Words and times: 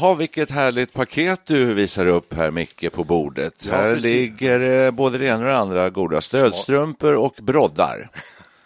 Jaha, 0.00 0.14
vilket 0.14 0.50
härligt 0.50 0.92
paket 0.92 1.40
du 1.46 1.74
visar 1.74 2.06
upp 2.06 2.34
här, 2.34 2.50
Micke, 2.50 2.92
på 2.92 3.04
bordet. 3.04 3.66
Ja, 3.66 3.72
här 3.76 3.94
precis. 3.94 4.10
ligger 4.10 4.60
eh, 4.84 4.90
både 4.90 5.18
det 5.18 5.26
ena 5.26 5.38
och 5.38 5.44
det 5.44 5.56
andra 5.56 5.90
goda 5.90 6.20
stödstrumpor 6.20 7.12
och 7.14 7.34
broddar. 7.42 8.10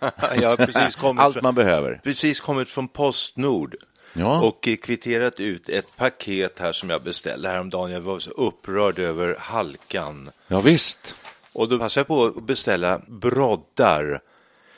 Jag 0.41 0.49
har 0.49 0.57
precis 0.57 0.97
kommit, 1.01 1.21
Allt 1.23 1.43
man 1.43 1.55
behöver. 1.55 2.01
precis 2.05 2.41
kommit 2.41 2.69
från 2.69 2.89
Postnord 2.89 3.75
Ja. 4.13 4.41
och 4.41 4.69
eh, 4.69 4.77
kvitterat 4.77 5.41
ut 5.41 5.69
ett 5.69 5.97
paket 5.97 6.59
här 6.59 6.73
som 6.73 6.91
jag 6.91 7.03
beställde 7.03 7.49
häromdagen. 7.49 7.91
Jag 7.93 8.01
var 8.01 8.19
så 8.19 8.31
upprörd 8.31 8.99
över 8.99 9.37
halkan. 9.39 10.31
Ja, 10.49 10.61
visst. 10.61 11.17
Och 11.53 11.69
då 11.69 11.79
passade 11.79 12.01
jag 12.01 12.07
på 12.07 12.39
att 12.39 12.47
beställa 12.47 13.01
broddar. 13.07 14.21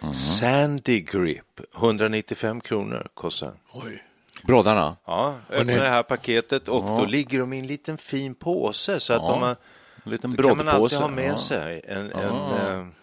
Mhm. 0.01 0.15
Sandy 0.15 1.01
Grip, 1.01 1.61
195 1.77 2.61
kronor 2.61 3.07
kostar. 3.15 3.53
Oj. 3.73 4.03
Broddarna. 4.47 4.97
Ja, 5.07 5.35
öppnar 5.51 5.75
det 5.75 5.89
här 5.89 6.03
paketet 6.03 6.69
och 6.69 6.85
då 6.85 7.05
ligger 7.05 7.39
de 7.39 7.53
i 7.53 7.59
en 7.59 7.67
liten 7.67 7.99
fin 7.99 8.35
påse 8.35 9.01
så 9.01 9.13
att 9.13 9.23
Ja, 9.23 9.29
de 9.31 9.43
har, 9.43 9.57
En 10.05 10.11
liten 10.13 10.31
då 10.37 10.49
kan 10.49 10.57
man 10.57 10.69
alltid 10.69 10.99
ha 10.99 11.09
med 11.09 11.33
Ja. 11.33 11.39
sig 11.39 11.83
en, 11.89 12.13
en, 12.13 12.35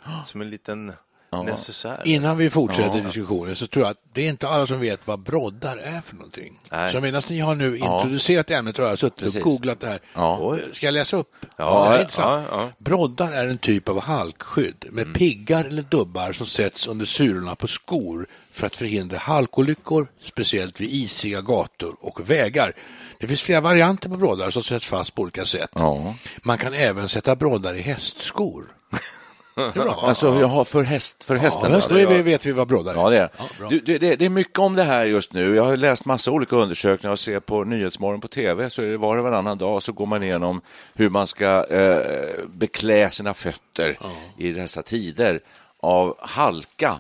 eh, 0.07 0.23
som 0.25 0.41
en 0.41 0.49
liten 0.49 0.93
necessär. 1.45 2.01
Innan 2.05 2.37
vi 2.37 2.49
fortsätter 2.49 3.01
diskussionen 3.03 3.55
så 3.55 3.67
tror 3.67 3.85
jag 3.85 3.91
att 3.91 3.97
det 4.13 4.25
är 4.25 4.29
inte 4.29 4.47
alla 4.47 4.67
som 4.67 4.79
vet 4.79 5.07
vad 5.07 5.19
broddar 5.19 5.77
är 5.77 6.01
för 6.01 6.15
någonting. 6.15 6.59
Nej. 6.71 6.91
Så 6.91 6.99
medan 7.01 7.21
ni 7.29 7.39
har 7.39 7.55
nu 7.55 7.77
introducerat 7.77 8.51
ämnet 8.51 8.75
så 8.75 8.81
har 8.81 8.89
jag 8.89 8.99
suttit 8.99 9.17
Precis. 9.19 9.35
och 9.35 9.41
googlat 9.41 9.79
det 9.79 9.87
här. 9.87 9.99
Ja. 10.13 10.57
Ska 10.73 10.85
jag 10.87 10.93
läsa 10.93 11.17
upp? 11.17 11.31
Ja, 11.57 11.99
ja, 12.17 12.43
ja. 12.51 12.69
Broddar 12.77 13.31
är 13.31 13.45
en 13.47 13.57
typ 13.57 13.89
av 13.89 14.01
halkskydd 14.01 14.85
med 14.91 15.01
Mm. 15.03 15.13
piggar 15.13 15.65
eller 15.65 15.81
dubbar 15.81 16.31
som 16.33 16.45
sätts 16.45 16.87
under 16.87 17.05
sulorna 17.05 17.55
på 17.55 17.67
skor 17.67 18.27
för 18.59 18.67
att 18.67 18.77
förhindra 18.77 19.17
halkolyckor, 19.17 20.07
speciellt 20.19 20.81
vid 20.81 20.89
isiga 20.89 21.41
gator 21.41 21.95
och 22.01 22.29
vägar. 22.29 22.73
Det 23.19 23.27
finns 23.27 23.41
flera 23.41 23.61
varianter 23.61 24.09
på 24.09 24.17
broddar 24.17 24.51
som 24.51 24.63
sätts 24.63 24.85
fast 24.87 25.15
på 25.15 25.21
olika 25.21 25.45
sätt. 25.45 25.71
Ja. 25.75 26.15
Man 26.43 26.57
kan 26.57 26.73
även 26.73 27.09
sätta 27.09 27.35
broddar 27.35 27.73
i 27.73 27.81
hästskor. 27.81 28.75
Bra. 29.73 29.99
Alltså, 30.03 30.39
jag 30.39 30.47
har 30.47 30.65
för, 30.65 30.83
häst, 30.83 31.23
för 31.23 31.35
hästen. 31.35 31.71
Ja, 31.71 31.81
då 31.89 31.95
vi- 31.95 32.21
vet 32.21 32.45
vi 32.45 32.51
vad 32.51 32.67
broddar 32.67 32.93
är. 32.93 32.97
Ja, 32.97 33.09
det 33.09 33.17
är 33.17 33.29
Ja, 33.37 33.67
du, 33.69 33.79
det, 33.79 34.15
det. 34.15 34.25
Är 34.25 34.29
mycket 34.29 34.59
om 34.59 34.75
det 34.75 34.83
här 34.83 35.05
just 35.05 35.33
nu. 35.33 35.55
Jag 35.55 35.65
har 35.65 35.77
läst 35.77 36.05
massa 36.05 36.31
olika 36.31 36.55
undersökningar 36.55 37.11
och 37.11 37.19
ser 37.19 37.39
på 37.39 37.63
Nyhetsmorgon 37.63 38.21
på 38.21 38.27
tv 38.27 38.69
så 38.69 38.81
är 38.81 38.85
det 38.85 38.97
var 38.97 39.17
och 39.17 39.23
varannan 39.23 39.57
dag 39.57 39.83
så 39.83 39.91
går 39.91 40.05
man 40.05 40.23
igenom 40.23 40.61
hur 40.95 41.09
man 41.09 41.27
ska 41.27 41.65
eh, 41.69 42.45
beklä 42.47 43.09
sina 43.09 43.33
fötter 43.33 43.97
i 44.37 44.51
dessa 44.51 44.83
tider 44.83 45.39
av 45.81 46.17
halka. 46.19 46.99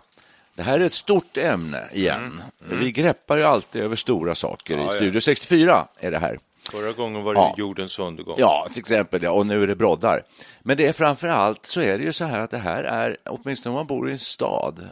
Det 0.59 0.63
här 0.63 0.79
är 0.79 0.85
ett 0.85 0.93
stort 0.93 1.37
ämne 1.37 1.83
igen. 1.93 2.41
Vi 2.69 2.91
greppar 2.91 3.37
ju 3.37 3.43
alltid 3.43 3.81
över 3.83 3.95
stora 3.95 4.35
saker 4.35 4.85
i 4.85 4.89
Studio 4.89 5.21
64 5.21 5.87
är 5.99 6.11
det 6.11 6.19
här. 6.19 6.39
Förra 6.71 6.91
gången 6.91 7.23
var 7.23 7.33
det 7.33 7.39
Ja. 7.39 7.55
jordens 7.57 7.99
undergång. 7.99 8.35
Ja, 8.39 8.67
till 8.69 8.79
exempel, 8.79 9.23
ja, 9.23 9.31
och 9.31 9.45
nu 9.45 9.63
är 9.63 9.67
det 9.67 9.75
broddar. 9.75 10.23
Men 10.61 10.77
det 10.77 10.87
är 10.87 10.93
framför 10.93 11.27
allt 11.27 11.65
så 11.65 11.81
är 11.81 11.97
det 11.97 12.03
ju 12.03 12.13
så 12.13 12.25
här 12.25 12.39
att 12.39 12.51
det 12.51 12.57
här 12.57 12.83
är, 12.83 13.17
åtminstone 13.25 13.71
om 13.71 13.75
man 13.75 13.87
bor 13.87 14.09
i 14.09 14.11
en 14.11 14.17
stad, 14.17 14.89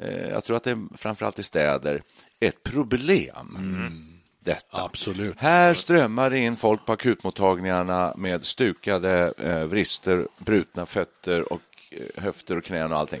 eh, 0.00 0.28
jag 0.28 0.44
tror 0.44 0.56
att 0.56 0.64
det 0.64 0.70
är 0.70 0.96
framför 0.96 1.26
allt 1.26 1.38
i 1.38 1.42
städer, 1.42 2.02
ett 2.40 2.62
problem. 2.62 4.06
Detta. 4.44 4.82
Absolut. 4.82 5.40
Här 5.40 5.74
strömmar 5.74 6.30
det 6.30 6.38
in 6.38 6.56
folk 6.56 6.86
på 6.86 6.92
akutmottagningarna 6.92 8.14
med 8.16 8.44
stukade 8.44 9.32
eh, 9.38 9.60
vrister, 9.64 10.26
brutna 10.38 10.86
fötter 10.86 11.52
och 11.52 11.60
eh, 11.90 12.22
höfter 12.22 12.56
och 12.58 12.64
knän 12.64 12.92
och 12.92 12.98
allting. 12.98 13.20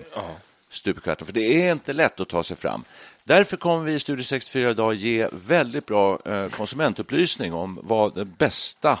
Stup 0.70 0.98
i 0.98 1.00
kvarten, 1.00 1.26
för 1.26 1.34
det 1.34 1.68
är 1.68 1.72
inte 1.72 1.92
lätt 1.92 2.20
att 2.20 2.28
ta 2.28 2.42
sig 2.42 2.56
fram. 2.56 2.84
Därför 3.24 3.56
kommer 3.56 3.84
vi 3.84 3.92
i 3.92 3.98
Studio 3.98 4.24
64 4.24 4.70
idag 4.70 4.94
ge 4.94 5.28
väldigt 5.32 5.86
bra 5.86 6.18
eh, 6.24 6.48
konsumentupplysning 6.48 7.52
om 7.52 7.80
vad 7.82 8.14
den 8.14 8.34
bästa 8.38 8.98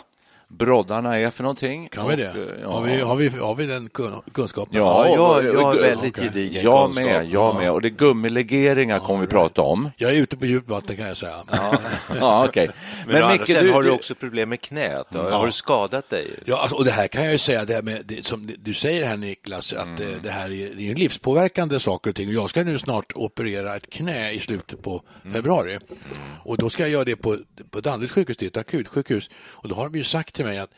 broddarna 0.50 1.18
är 1.18 1.30
för 1.30 1.42
någonting. 1.42 1.88
Kan 1.88 2.08
vi 2.08 2.16
det? 2.16 2.24
eh, 2.24 2.34
ja. 2.62 2.70
Har, 2.72 2.82
vi, 2.82 3.00
har, 3.00 3.16
vi, 3.16 3.28
har 3.28 3.54
vi 3.54 3.66
den 3.66 3.88
kun- 3.90 4.22
kunskapen? 4.32 4.76
Ja, 4.76 5.06
Ja, 5.06 5.42
jag, 5.42 5.54
jag 5.54 5.60
har 5.64 5.74
väldigt 5.74 6.18
okej. 6.18 6.24
gedigen 6.24 6.62
Jag 6.64 6.84
kunskap. 6.84 7.04
med, 7.06 7.26
jag 7.30 7.54
med. 7.56 7.70
Och 7.72 7.80
det 7.82 7.88
är 7.88 7.90
gummilegeringar 7.90 8.98
kommer 8.98 9.20
vi 9.20 9.26
prata 9.26 9.62
om. 9.62 9.90
Jag 9.96 10.10
är 10.10 10.14
ute 10.14 10.36
på 10.36 10.46
djupt 10.46 10.68
vatten 10.68 10.96
kan 10.96 11.06
jag 11.06 11.16
säga. 11.16 11.36
Ja, 12.20 12.44
okej. 12.48 12.70
Men, 13.06 13.22
å 13.22 13.26
andra 13.26 13.46
sidan 13.46 13.70
har 13.70 13.82
du 13.82 13.90
också 13.90 14.14
problem 14.14 14.48
med 14.48 14.60
knät. 14.60 15.06
Då. 15.10 15.18
Har 15.30 15.46
du 15.46 15.52
skadat 15.52 16.10
dig? 16.10 16.26
Ja, 16.44 16.60
alltså, 16.60 16.76
och 16.76 16.84
det 16.84 16.90
här 16.90 17.08
kan 17.08 17.22
jag 17.24 17.32
ju 17.32 17.38
säga, 17.38 17.64
det 17.64 17.74
här 17.74 17.82
med, 17.82 18.02
det, 18.04 18.26
som 18.26 18.50
du 18.58 18.74
säger 18.74 19.06
här 19.06 19.16
Niklas, 19.16 19.72
att 19.72 19.86
Mm. 20.00 20.02
eh, 20.02 20.08
det 20.22 20.30
här 20.30 20.44
är, 20.50 20.74
det 20.74 20.82
är 20.82 20.86
ju 20.86 20.94
livspåverkande 20.94 21.80
saker 21.80 22.10
och 22.10 22.16
ting. 22.16 22.28
Och 22.28 22.34
jag 22.34 22.50
ska 22.50 22.62
nu 22.64 22.78
snart 22.78 23.12
operera 23.14 23.76
ett 23.76 23.90
knä 23.90 24.32
i 24.32 24.38
slutet 24.38 24.82
på 24.82 25.02
Mm. 25.22 25.34
februari. 25.34 25.78
Och 26.44 26.58
då 26.58 26.70
ska 26.70 26.82
jag 26.82 26.90
göra 26.90 27.04
det 27.04 27.16
på, 27.16 27.36
på 27.70 27.80
Danderyds 27.80 28.12
sjukhus, 28.12 28.36
det 28.36 28.46
är 28.46 28.48
ett 28.48 28.56
akutsjukhus. 28.56 29.30
Och 29.50 29.68
då 29.68 29.74
har 29.74 29.88
de 29.88 29.98
ju 29.98 30.04
sagt 30.04 30.39
till 30.40 30.46
mig 30.46 30.58
att 30.58 30.74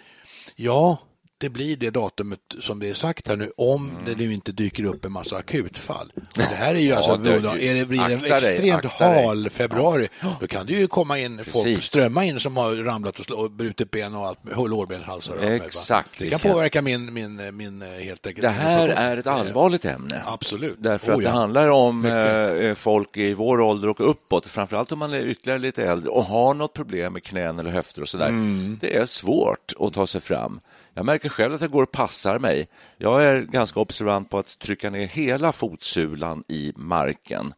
ja, 0.57 0.99
det 1.43 1.51
blir 1.51 1.77
det 1.77 1.91
datumet 1.91 2.41
som 2.61 2.79
det 2.79 2.89
är 2.89 2.95
sagt 2.95 3.29
här 3.29 3.37
nu, 3.37 3.53
om 3.57 3.91
det 4.07 4.15
nu 4.15 4.33
inte 4.33 4.53
dyker 4.53 4.85
upp 4.85 5.05
en 5.05 5.13
massa 5.13 5.37
akutfall. 5.37 6.13
Och 6.17 6.23
det 6.35 6.43
här 6.55 6.75
är 6.75 6.79
ju 6.79 6.93
alltså, 6.93 7.17
det 7.17 7.31
är 7.35 7.75
det 7.75 7.87
blir 7.87 8.09
det 8.09 8.15
en 8.15 8.25
extremt 8.33 8.83
dig. 8.83 8.91
hal 9.25 9.51
februari, 9.51 10.09
då 10.41 10.47
kan 10.47 10.67
det 10.67 10.73
ju 10.73 10.87
komma 10.87 11.19
in 11.19 11.37
folk, 11.37 11.53
Precis. 11.53 11.85
strömma 11.85 12.25
in 12.25 12.41
som 12.41 12.57
har 12.57 12.75
ramlat 12.77 13.19
och, 13.19 13.25
slå, 13.25 13.37
och 13.37 13.51
brutit 13.51 13.91
ben 13.91 14.15
och 14.15 14.27
allt, 14.27 14.39
lårbenshalsar 14.45 15.35
och? 15.35 15.45
Exakt. 15.45 16.19
Det 16.19 16.31
kan 16.31 16.41
påverka 16.41 16.83
min, 16.83 17.13
min, 17.13 17.57
min 17.57 17.83
eh, 17.83 17.89
helt 17.89 18.27
enkelt. 18.27 18.43
Det 18.43 18.49
här 18.49 18.89
är 18.89 19.17
ett 19.17 19.27
allvarligt 19.27 19.85
ämne. 19.85 20.23
Absolut. 20.27 20.77
Därför 20.79 21.13
Oh, 21.13 21.17
att 21.17 21.23
det 21.23 21.29
ja. 21.29 21.35
handlar 21.35 21.69
om 21.69 22.03
Mycket. 22.03 22.63
eh, 22.63 22.75
folk 22.75 23.17
i 23.17 23.35
vår 23.35 23.61
ålder 23.61 23.89
och 23.89 24.11
uppåt, 24.11 24.47
framförallt 24.47 24.93
om 24.93 24.99
man 24.99 25.13
är 25.13 25.27
ytterligare 25.27 25.59
lite 25.59 25.85
äldre 25.85 26.11
och 26.11 26.25
har 26.25 26.55
något 26.55 26.73
problem 26.73 27.13
med 27.13 27.23
knän 27.25 27.59
eller 27.59 27.71
höfter 27.71 28.03
och 28.03 28.09
sådär. 28.09 28.29
Mm. 28.29 28.79
Det 28.81 28.97
är 28.97 29.07
svårt 29.07 29.73
att 29.81 29.93
ta 29.93 30.07
sig 30.07 30.21
fram. 30.21 30.61
Jag 30.95 31.07
märker 31.07 31.29
själv 31.29 31.55
att 31.55 31.61
jag 31.61 31.71
går 31.71 31.83
och 31.83 31.91
passar 31.91 32.39
mig. 32.39 32.69
Jag 32.97 33.25
är 33.25 33.41
ganska 33.41 33.81
observant 33.81 34.31
på 34.31 34.39
att 34.39 34.59
trycka 34.59 34.91
ner 34.91 35.07
hela 35.07 35.53
fotsulan 35.53 36.43
i 36.49 36.73
marken. 36.77 37.53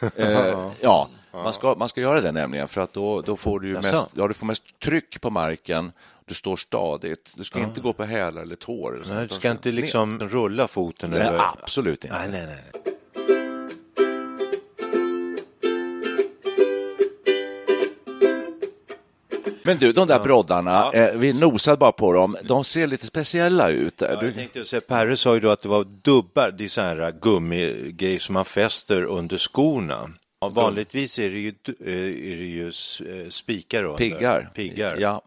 eh, 0.16 0.70
ja, 0.80 1.08
man 1.32 1.52
ska, 1.52 1.74
man 1.74 1.88
ska 1.88 2.00
göra 2.00 2.20
det 2.20 2.32
nämligen 2.32 2.68
för 2.68 2.80
att 2.80 2.92
då, 2.92 3.20
då 3.20 3.36
får 3.36 3.60
du 3.60 3.68
ju 3.68 3.74
Jaså? 3.74 3.90
mest, 3.90 4.08
ja, 4.14 4.28
du 4.28 4.34
får 4.34 4.46
mest 4.46 4.80
tryck 4.80 5.20
på 5.20 5.30
marken. 5.30 5.92
Du 6.24 6.34
står 6.34 6.56
stadigt. 6.56 7.34
Du 7.36 7.44
ska 7.44 7.58
inte 7.58 7.80
gå 7.80 7.92
på 7.92 8.04
hälar 8.04 8.42
eller 8.42 8.56
tår. 8.56 8.94
eller 8.94 9.06
Nej, 9.06 9.16
sånt. 9.16 9.28
du 9.28 9.34
ska 9.34 9.50
inte 9.50 9.70
liksom 9.70 10.18
rulla 10.18 10.68
foten 10.68 11.10
Nej, 11.10 11.20
över... 11.20 11.40
absolut 11.62 12.04
inte. 12.04 12.18
Nej, 12.18 12.28
nej, 12.30 12.46
nej. 12.46 12.95
Men 19.66 19.78
du, 19.78 19.92
de 19.92 20.06
där 20.08 20.18
broddarna, 20.20 20.70
Ja. 20.70 20.92
eh, 20.92 21.16
vi 21.16 21.40
nosade 21.40 21.76
bara 21.76 21.92
på 21.92 22.12
dem. 22.12 22.36
De 22.42 22.64
ser 22.64 22.86
lite 22.86 23.06
speciella 23.06 23.68
ut. 23.70 23.94
Ja, 24.00 24.24
jag 24.24 24.34
tänkte 24.34 24.64
säga, 24.64 24.80
Perre 24.80 25.16
sa 25.16 25.34
ju 25.34 25.40
då 25.40 25.50
att 25.50 25.62
det 25.62 25.68
var 25.68 25.84
dubbar, 25.84 26.54
det 26.58 26.64
är 26.64 26.68
så 26.68 26.80
här 26.80 27.14
gummigrejer 27.20 28.18
som 28.18 28.32
man 28.32 28.44
fäster 28.44 29.04
under 29.04 29.38
skorna. 29.38 30.10
Ja, 30.40 30.48
vanligtvis 30.48 31.18
är 31.18 31.30
det 31.30 31.38
ju, 31.38 31.48
eh, 31.48 32.32
är 32.32 32.36
det 32.36 32.44
ju 32.44 32.66
eh, 32.68 33.28
spikar 33.28 33.82
under. 33.82 33.96
piggar. 33.96 34.50
piggar. 34.54 34.96
Ja. 35.00 35.22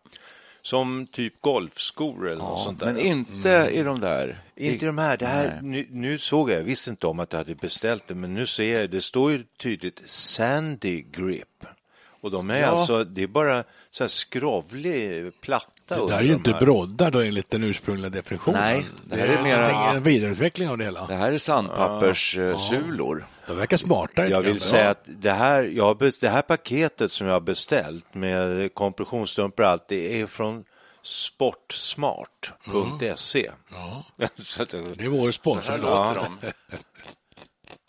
Som 0.61 1.07
typ 1.11 1.41
golfskor 1.41 2.27
eller 2.27 2.41
något 2.41 2.59
sånt 2.59 2.79
där. 2.79 2.85
Men 2.93 2.99
inte 2.99 3.69
i 3.73 3.83
de 3.83 3.99
där. 3.99 4.41
Inte 4.55 4.85
de 4.85 4.97
här. 4.97 5.17
Det 5.17 5.25
här 5.25 5.59
nu, 5.63 5.87
nu 5.91 6.17
såg 6.17 6.51
jag, 6.51 6.59
jag 6.59 6.63
visste 6.63 6.89
inte 6.89 7.07
om 7.07 7.19
att 7.19 7.29
du 7.29 7.37
hade 7.37 7.55
beställt 7.55 8.07
det, 8.07 8.15
men 8.15 8.33
nu 8.33 8.45
ser 8.45 8.79
jag, 8.79 8.89
det 8.89 9.01
står 9.01 9.31
ju 9.31 9.43
tydligt 9.57 10.01
Sandy 10.05 11.01
Grip. 11.11 11.65
Och 12.21 12.31
de 12.31 12.49
är 12.49 12.59
Ja. 12.61 12.67
alltså, 12.67 13.03
det 13.03 13.23
är 13.23 13.27
bara 13.27 13.63
så 13.89 14.03
här 14.03 14.09
skrovlig 14.09 15.31
platta. 15.41 15.65
Det 15.87 15.95
där 16.07 16.17
är 16.17 16.21
ju 16.21 16.27
de 16.27 16.33
inte 16.33 16.51
här. 16.51 16.59
broddar 16.59 17.11
då 17.11 17.19
enligt 17.19 17.49
den 17.49 17.63
ursprungliga 17.63 18.09
definitionen. 18.09 18.59
Nej, 18.61 18.85
det 19.03 19.15
det 19.15 19.21
här 19.21 19.27
är 19.27 19.37
är 19.37 19.43
mera- 19.43 19.91
en 19.91 20.03
vidareutveckling 20.03 20.69
av 20.69 20.77
det 20.77 20.83
hela. 20.83 21.05
Det 21.05 21.15
här 21.15 21.31
är 21.31 21.37
sandpapperssulor. 21.37 23.27
De 23.47 23.57
verkar 23.57 23.77
smartare. 23.77 24.29
Jag 24.29 24.41
vill 24.41 24.53
Ja. 24.53 24.59
säga 24.59 24.89
att 24.89 25.03
det 25.05 25.31
här, 25.31 25.63
jag 25.63 25.97
det 26.19 26.29
här 26.29 26.41
paketet 26.41 27.11
som 27.11 27.27
jag 27.27 27.33
har 27.33 27.39
beställt 27.41 28.13
med 28.13 28.73
kompressionsstrumpor 28.73 29.63
och 29.65 29.71
allt, 29.71 29.87
det 29.87 30.21
är 30.21 30.25
från 30.25 30.63
sportsmart.se. 31.03 33.51
Så 34.37 34.63
att 34.63 34.73
jag- 34.73 34.97
Det 34.97 35.03
är 35.03 35.07
vår 35.09 35.31
sponsor. 35.31 35.77
då. 35.77 35.87
Ja. 35.87 36.15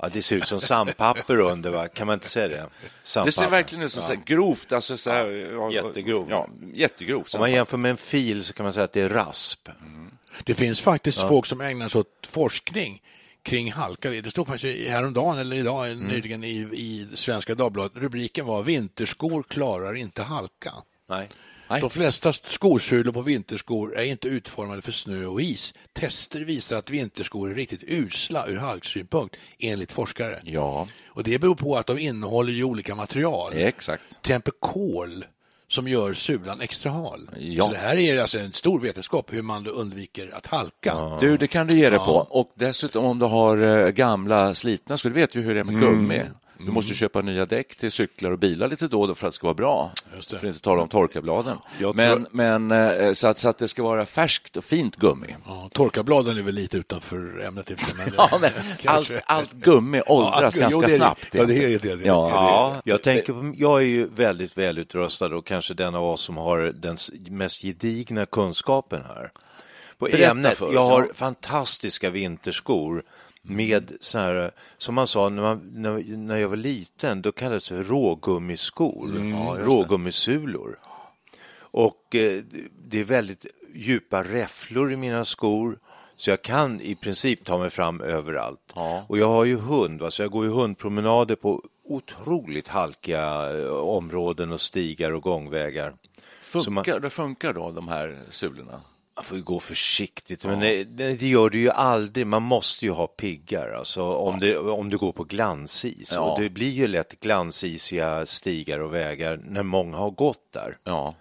Ja, 0.03 0.09
det 0.13 0.23
ser 0.23 0.37
ut 0.37 0.49
som 0.49 0.61
sandpapper 0.61 1.37
under, 1.41 1.71
va? 1.71 1.89
kan 1.89 2.07
man 2.07 2.15
inte 2.15 2.29
säga 2.29 2.49
det? 2.49 2.55
Det 2.57 2.69
Sandpapper. 3.03 3.31
ser 3.31 3.51
verkligen 3.51 3.85
ut 3.85 3.93
som 3.93 4.03
så 4.03 4.09
här 4.13 4.21
grovt. 4.27 4.73
Alltså 4.73 4.97
så 4.97 5.11
här, 5.11 5.27
ja, 5.53 5.73
Jättegrov. 5.73 6.27
Ja, 6.31 6.49
jättegrovt. 6.75 7.35
Om 7.35 7.41
man 7.41 7.53
jämför 7.53 7.77
med 7.77 7.91
en 7.91 7.97
fil 7.97 8.45
så 8.45 8.53
kan 8.53 8.65
man 8.65 8.73
säga 8.73 8.85
att 8.85 8.93
det 8.93 9.01
är 9.01 9.09
rasp. 9.09 9.69
Det 10.45 10.55
finns 10.55 10.81
faktiskt 10.81 11.21
folk 11.21 11.47
som 11.47 11.61
ägnar 11.61 11.89
sig 11.89 11.99
åt 11.99 12.27
forskning 12.29 13.03
kring 13.43 13.73
halka. 13.73 14.11
Det 14.11 14.31
stod 14.31 14.47
faktiskt 14.47 14.65
i- 14.77 14.89
häromdagen 14.89 15.39
eller 15.39 15.57
idag 15.57 15.87
Mm. 15.91 16.07
nyligen 16.09 16.45
i, 16.45 16.57
i 16.73 17.09
Svenska 17.15 17.55
Dagbladet. 17.55 17.93
Rubriken 17.97 18.47
var 18.47 18.63
Vinterskor 18.63 19.43
klarar 19.43 19.95
inte 19.97 20.23
halka. 20.23 20.73
Nej. 21.09 21.29
De 21.81 21.91
flesta 21.91 22.33
skosulor 22.33 23.13
på 23.13 23.23
vinterskor 23.23 23.97
är 23.99 24.03
inte 24.05 24.29
utformade 24.29 24.83
för 24.83 24.93
snö 24.93 25.27
och 25.27 25.41
is. 25.43 25.75
Tester 25.93 26.41
visar 26.41 26.77
att 26.77 26.91
vinterskor 26.91 27.51
är 27.51 27.55
riktigt 27.55 27.83
usla 27.87 28.47
ur 28.47 28.57
halksynpunkt 28.57 29.37
enligt 29.59 29.93
forskare. 29.93 30.41
Ja, 30.45 30.89
Och 31.09 31.23
det 31.23 31.39
beror 31.39 31.55
på 31.55 31.77
att 31.77 31.87
de 31.87 31.99
innehåller 31.99 32.53
ju 32.53 32.65
olika 32.65 32.95
material. 32.95 33.53
exakt. 33.57 34.03
Till 34.09 34.19
exempel 34.33 34.53
kol 34.61 35.25
som 35.69 35.89
gör 35.89 36.15
sulan 36.15 36.61
extra 36.61 36.93
hal. 36.93 37.31
Ja. 37.39 37.65
Så 37.65 37.73
det 37.73 37.79
här 37.79 37.97
är 37.97 38.21
alltså 38.21 38.39
en 38.39 38.53
stor 38.53 38.81
vetenskap 38.81 39.33
hur 39.33 39.43
man 39.43 39.67
undviker 39.67 40.31
att 40.35 40.47
halka. 40.47 41.17
Du, 41.21 41.37
det 41.37 41.47
kan 41.47 41.67
du 41.67 41.79
ge 41.79 41.91
dig 41.91 41.99
på. 41.99 42.27
Och 42.31 42.53
dessutom 42.55 43.05
om 43.05 43.19
du 43.19 43.27
har 43.27 43.59
eh, 43.59 43.89
gamla 43.89 44.55
slitna 44.55 44.97
skor, 44.97 45.11
du 45.11 45.15
vet 45.21 45.35
ju 45.35 45.43
hur 45.43 45.55
det 45.55 45.61
är 45.61 45.65
med 45.65 45.75
Mm. 45.75 45.89
gummi. 45.91 46.23
Du 46.67 46.73
måste 46.73 46.95
köpa 46.95 47.21
nya 47.23 47.47
däck 47.47 47.77
till 47.77 47.91
cyklar 47.93 48.31
och 48.31 48.39
bilar 48.39 48.69
lite 48.69 48.89
då 48.89 49.01
och 49.01 49.09
då 49.09 49.15
för 49.15 49.27
att 49.27 49.33
det 49.33 49.37
ska 49.37 49.47
vara 49.47 49.55
bra. 49.55 49.93
Just 50.17 50.31
det. 50.31 50.39
För 50.39 50.47
att 50.47 50.49
inte 50.49 50.61
tala 50.65 50.83
om 50.83 50.89
torkarbladen. 50.89 51.57
Jag 51.81 51.97
Men, 51.97 52.25
tror- 52.25 52.27
men 52.31 52.71
eh, 52.71 53.13
så, 53.13 53.29
att, 53.29 53.39
så 53.39 53.49
att 53.49 53.59
det 53.59 53.69
ska 53.69 53.83
vara 53.83 54.07
färskt 54.07 54.57
och 54.57 54.65
fint 54.65 54.97
gummi. 54.97 55.37
Ja, 55.47 55.69
torkarbladen 55.73 56.39
är 56.39 56.43
väl 56.43 56.55
lite 56.55 56.77
utanför 56.77 57.41
ämnet 57.41 57.71
men- 57.97 58.13
Ja, 58.17 58.39
men 58.41 58.51
allt, 58.85 59.11
allt 59.27 59.53
gummi 59.53 60.03
åldras 60.07 60.57
Ja, 60.57 60.69
jo, 60.71 60.81
ganska 60.81 60.87
det 60.87 60.93
är 60.95 60.99
det. 60.99 61.05
snabbt. 61.05 61.29
Ja, 61.35 61.45
det 61.45 61.65
är 61.65 61.79
det. 61.79 61.79
det, 61.79 61.91
är 62.03 62.07
Ja. 62.07 62.31
Ja, 62.31 62.83
jag 62.85 63.03
tänker 63.03 63.33
på, 63.33 63.55
jag 63.59 63.81
är 63.81 63.87
ju 63.87 64.09
väldigt 64.15 64.59
välutrustad 64.59 65.27
och 65.37 65.47
kanske 65.47 65.75
den 65.75 65.95
av 65.95 66.05
oss 66.05 66.21
som 66.23 66.37
har 66.37 66.59
den 66.59 66.97
mest 67.31 67.63
gedigna 67.63 68.27
kunskapen 68.27 69.03
här. 69.09 69.31
På 69.99 70.05
Berätta 70.07 70.31
ämnet, 70.31 70.59
för 70.59 70.73
jag 70.73 70.87
har 70.87 71.09
fantastiska 71.15 72.11
vinterskor 72.11 73.03
med 73.43 73.93
så 74.01 74.19
här, 74.19 74.51
som 74.79 74.95
man 74.95 75.07
sa 75.07 75.29
när, 75.29 75.43
man, 75.43 75.71
när, 75.75 76.17
när 76.17 76.37
jag 76.37 76.49
var 76.49 76.57
liten, 76.57 77.23
då 77.23 77.33
kallades 77.33 77.69
det 77.69 77.83
rågummiskor, 77.83 79.11
Mm. 79.17 79.57
rågummisulor. 79.59 80.79
Och 81.73 82.15
eh, 82.15 82.43
det 82.89 83.01
är 83.01 83.05
väldigt 83.05 83.47
djupa 83.75 84.25
räfflor 84.25 84.93
i 84.93 84.97
mina 84.97 85.25
skor. 85.25 85.79
Så 86.17 86.31
jag 86.31 86.43
kan 86.43 86.81
i 86.81 86.95
princip 86.95 87.45
ta 87.45 87.59
mig 87.59 87.71
fram 87.71 88.01
överallt. 88.01 88.73
Ja. 88.75 89.05
Och 89.09 89.19
jag 89.19 89.29
har 89.29 89.45
ju 89.45 89.57
hund, 89.57 90.01
va? 90.01 90.11
så 90.11 90.23
jag 90.23 90.31
går 90.31 90.45
ju 90.45 90.51
hundpromenader 90.51 91.37
på 91.37 91.63
otroligt 91.85 92.69
halkiga 92.69 93.59
eh, 93.59 93.71
områden 93.71 94.53
och 94.53 94.61
stigar 94.61 95.13
och 95.13 95.23
gångvägar. 95.23 95.95
Så 96.43 96.71
man- 96.71 96.85
Funkar, 96.85 97.01
det 97.01 97.11
funkar 97.11 97.53
då, 97.53 97.71
de 97.71 97.89
här 97.89 98.23
sulorna? 98.31 98.81
Man 99.21 99.25
får 99.25 99.37
ju 99.37 99.43
gå 99.45 99.61
försiktigt, 99.61 100.45
men 100.45 100.61
det, 100.61 100.85
det 100.85 101.23
gör 101.23 101.51
det 101.51 101.59
ju 101.59 101.71
aldrig. 101.71 102.27
Man 102.27 102.43
måste 102.43 102.85
ju 102.85 102.91
ha 102.91 103.07
piggar, 103.07 103.71
alltså, 103.79 104.03
om, 104.03 104.39
det, 104.39 104.59
om 104.59 104.89
du 104.91 104.99
går 104.99 105.13
på 105.13 105.25
glansis. 105.25 106.13
Ja. 106.17 106.21
Och 106.21 106.41
det 106.41 106.51
blir 106.51 106.71
ju 106.71 106.87
lätt 106.87 107.21
glansisiga 107.21 108.27
stigar 108.27 108.79
och 108.79 108.95
vägar 108.95 109.41
när 109.45 109.63
många 109.63 109.97
har 109.97 110.11
gått 110.11 110.53
där. 110.53 110.79
Ja. 110.85 111.15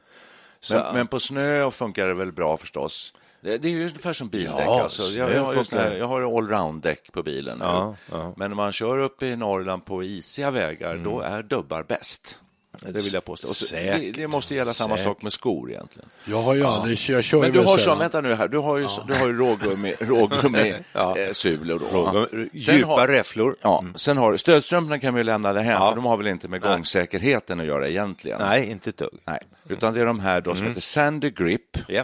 Så- 0.60 0.76
Men, 0.76 0.94
men 0.94 1.08
på 1.08 1.20
snö 1.20 1.72
funkar 1.72 2.08
det 2.08 2.14
väl 2.14 2.32
bra 2.32 2.58
förstås? 2.58 3.14
Det, 3.42 3.58
det 3.58 3.68
är 3.68 3.72
ju 3.72 3.82
ungefär 3.88 4.14
som 4.14 4.30
bildäck. 4.30 4.54
Ja, 4.66 4.84
alltså. 4.84 5.04
jag, 5.20 5.32
jag, 5.34 5.44
har 5.44 5.78
här- 5.78 5.92
jag 5.98 6.08
har 6.08 6.22
allround-däck 6.22 7.12
på 7.12 7.24
bilen. 7.24 7.58
Ja, 7.62 7.96
ja. 8.12 8.34
Men 8.38 8.50
när 8.52 8.56
man 8.56 8.72
kör 8.72 8.98
upp 8.98 9.24
i 9.24 9.36
Norrland 9.36 9.86
på 9.86 10.04
isiga 10.04 10.52
vägar, 10.52 10.92
Mm. 10.92 11.04
då 11.04 11.22
är 11.22 11.44
dubbar 11.44 11.84
bäst. 11.84 12.40
Det 12.86 12.92
vill 13.02 13.14
jag 13.14 13.26
påstå. 13.26 13.48
Och 13.48 13.56
så, 13.56 13.76
det, 13.76 14.12
det 14.16 14.28
måste 14.28 14.56
gälla 14.56 14.74
samma 14.74 14.98
Säkert. 14.98 15.04
sak 15.06 15.22
med 15.22 15.34
skor 15.34 15.72
egentligen. 15.72 16.10
Jag 16.26 16.42
har 16.42 16.54
ju 16.56 16.64
aldrig, 16.66 17.00
jag 17.10 17.24
kör 17.24 17.40
Men 17.42 17.52
du 17.52 17.60
har 17.60 17.78
så, 17.78 17.96
vänta 17.96 18.22
nu 18.22 18.34
här, 18.36 18.48
du 18.48 18.58
har 18.58 18.78
ju, 18.78 18.88
du 19.08 19.14
har 19.14 19.28
ju 19.28 19.34
rågummi, 19.38 19.94
rågummi 20.00 20.74
Ja. 20.94 21.18
eh, 21.18 21.32
sulor 21.32 21.80
då. 21.94 22.28
Sen 22.60 22.76
djupa 22.76 22.88
har- 22.88 23.08
räfflor. 23.08 23.56
Ja, 23.62 23.84
sen 23.96 24.18
har 24.18 24.38
stödstrumporna 24.38 25.00
kan 25.00 25.14
vi 25.14 25.24
lämna 25.24 25.54
därhän, 25.54 25.74
Ja. 25.74 25.90
för 25.90 25.96
de 25.96 26.06
har 26.06 26.18
väl 26.18 26.28
inte 26.28 26.48
med 26.48 26.62
gångsäkerheten 26.62 27.60
att 27.60 27.66
göra 27.66 27.88
egentligen. 27.88 28.40
Nej, 28.42 28.72
inte 28.72 28.90
ett 28.90 28.98
dugg. 28.98 29.20
Nej. 29.28 29.40
Utan 29.70 29.94
det 29.94 30.02
är 30.02 30.06
de 30.06 30.20
här 30.20 30.42
då 30.42 30.56
som 30.56 30.68
heter 30.68 30.82
Sandy 30.82 31.30
Grip, 31.30 31.78
Ja. 31.88 32.04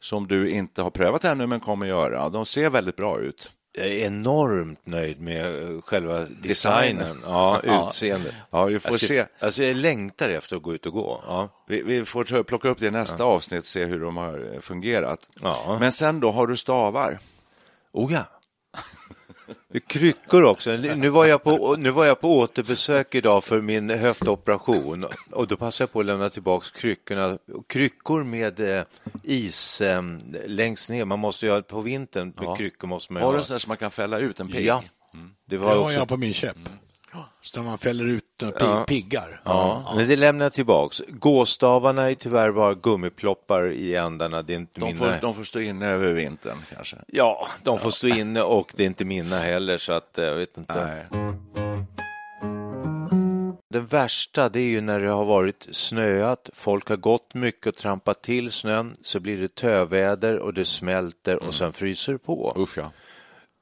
som 0.00 0.26
du 0.26 0.50
inte 0.50 0.82
har 0.82 0.90
prövat 0.90 1.24
ännu 1.24 1.46
men 1.46 1.60
kommer 1.60 1.86
göra. 1.86 2.28
De 2.28 2.46
ser 2.46 2.70
väldigt 2.70 2.96
bra 2.96 3.18
ut. 3.20 3.50
Jag 3.76 3.86
är 3.86 4.06
enormt 4.06 4.86
nöjd 4.86 5.20
med 5.20 5.62
eh, 5.62 5.80
själva 5.80 6.26
designen, 6.42 7.22
ja, 7.24 7.60
Ja. 7.64 7.86
utseendet. 7.86 8.34
Ja, 8.50 8.64
vi 8.64 8.78
får 8.78 8.88
alltså, 8.88 9.06
se. 9.06 9.26
Alltså, 9.38 9.64
jag 9.64 9.76
längtar 9.76 10.28
efter 10.28 10.56
att 10.56 10.62
gå 10.62 10.74
ut 10.74 10.86
och 10.86 10.92
gå. 10.92 11.22
Ja. 11.26 11.48
Vi, 11.68 11.82
vi 11.82 12.04
får 12.04 12.42
plocka 12.42 12.68
upp 12.68 12.78
det 12.78 12.86
i 12.86 12.90
nästa 12.90 13.24
avsnitt 13.24 13.60
och 13.60 13.66
se 13.66 13.84
hur 13.84 14.00
de 14.00 14.16
har 14.16 14.52
eh, 14.54 14.60
fungerat. 14.60 15.28
Ja. 15.42 15.76
Men 15.80 15.92
sen 15.92 16.20
då, 16.20 16.30
har 16.30 16.46
du 16.46 16.56
stavar? 16.56 17.18
Oh 17.92 18.12
ja. 18.12 18.24
Kryckor 19.86 20.42
också. 20.44 20.70
Nu 20.76 21.08
var, 21.08 21.24
jag 21.24 21.42
på, 21.42 21.76
nu 21.78 21.90
var 21.90 22.04
jag 22.04 22.20
på 22.20 22.38
återbesök 22.38 23.14
idag 23.14 23.44
för 23.44 23.60
min 23.60 23.90
höftoperation 23.90 25.06
och 25.30 25.46
då 25.46 25.56
passade 25.56 25.82
jag 25.82 25.92
på 25.92 26.00
att 26.00 26.06
lämna 26.06 26.30
tillbaka 26.30 26.66
kryckorna. 26.74 27.38
Kryckor 27.68 28.24
med 28.24 28.60
eh, 28.78 28.84
is 29.22 29.80
eh, 29.80 30.02
längst 30.46 30.90
ner. 30.90 31.04
Man 31.04 31.18
måste 31.18 31.46
ju 31.46 31.52
ha 31.52 31.62
på 31.62 31.80
vintern 31.80 32.32
med 32.36 32.44
Ja. 32.44 32.56
kryckor 32.56 32.88
måste 32.88 33.12
man 33.12 33.22
Har 33.22 33.28
du 33.28 33.34
ha. 33.36 33.38
en 33.38 33.44
sån 33.44 33.54
där 33.54 33.58
som 33.58 33.68
man 33.70 33.76
kan 33.76 33.90
fälla 33.90 34.18
ut 34.18 34.40
en 34.40 34.48
pigg? 34.48 34.66
Ja, 34.66 34.82
det 35.12 35.18
Det 35.46 35.56
var 35.56 35.68
har 35.68 35.76
också 35.80 35.92
jag 35.92 36.08
på 36.08 36.16
min 36.16 36.34
käpp. 36.34 36.56
Så 37.42 37.58
när 37.62 37.68
man 37.68 37.78
fäller 37.78 38.04
ut 38.04 38.23
några 38.42 38.84
pig, 38.84 38.86
piggar. 38.86 39.40
Ja, 39.44 39.92
men 39.96 40.08
det 40.08 40.16
lämnar 40.16 40.44
jag 40.44 40.52
tillbaks. 40.52 41.02
Gåstavarna 41.08 42.10
är 42.10 42.14
tyvärr 42.14 42.52
bara 42.52 42.74
gummiploppar 42.74 43.72
i 43.72 43.94
ändarna. 43.94 44.42
Det 44.42 44.52
är 44.52 44.56
inte 44.56 44.80
De 44.80 44.86
mina. 44.86 44.98
får, 44.98 45.20
de 45.20 45.34
får 45.34 45.44
stå 45.44 45.60
inne 45.60 45.86
över 45.86 46.12
vintern 46.12 46.58
kanske? 46.74 46.96
Ja, 47.06 47.46
de 47.62 47.78
får 47.78 47.90
stå 47.90 48.08
inne 48.08 48.42
och 48.42 48.72
det 48.76 48.82
är 48.82 48.86
inte 48.86 49.04
mina 49.04 49.38
heller 49.38 49.78
så 49.78 49.92
att 49.92 50.18
eh, 50.18 50.24
jag 50.24 50.34
vet 50.34 50.58
inte. 50.58 50.84
Nej. 50.84 51.04
Det 53.70 53.80
värsta 53.80 54.48
det 54.48 54.60
är 54.60 54.68
ju 54.68 54.80
när 54.80 55.00
det 55.00 55.08
har 55.08 55.24
varit 55.24 55.68
snöat, 55.72 56.50
folk 56.52 56.88
har 56.88 56.96
gått 56.96 57.34
mycket 57.34 57.66
och 57.66 57.76
trampat 57.76 58.22
till 58.22 58.52
snön, 58.52 58.94
så 59.00 59.20
blir 59.20 59.36
det 59.36 59.54
töväder 59.54 60.38
och 60.38 60.54
det 60.54 60.64
smälter 60.64 61.42
och 61.42 61.54
sen 61.54 61.72
fryser 61.72 62.12
det 62.12 62.18
på. 62.18 62.54
Usch 62.58 62.78
ja. 62.78 62.90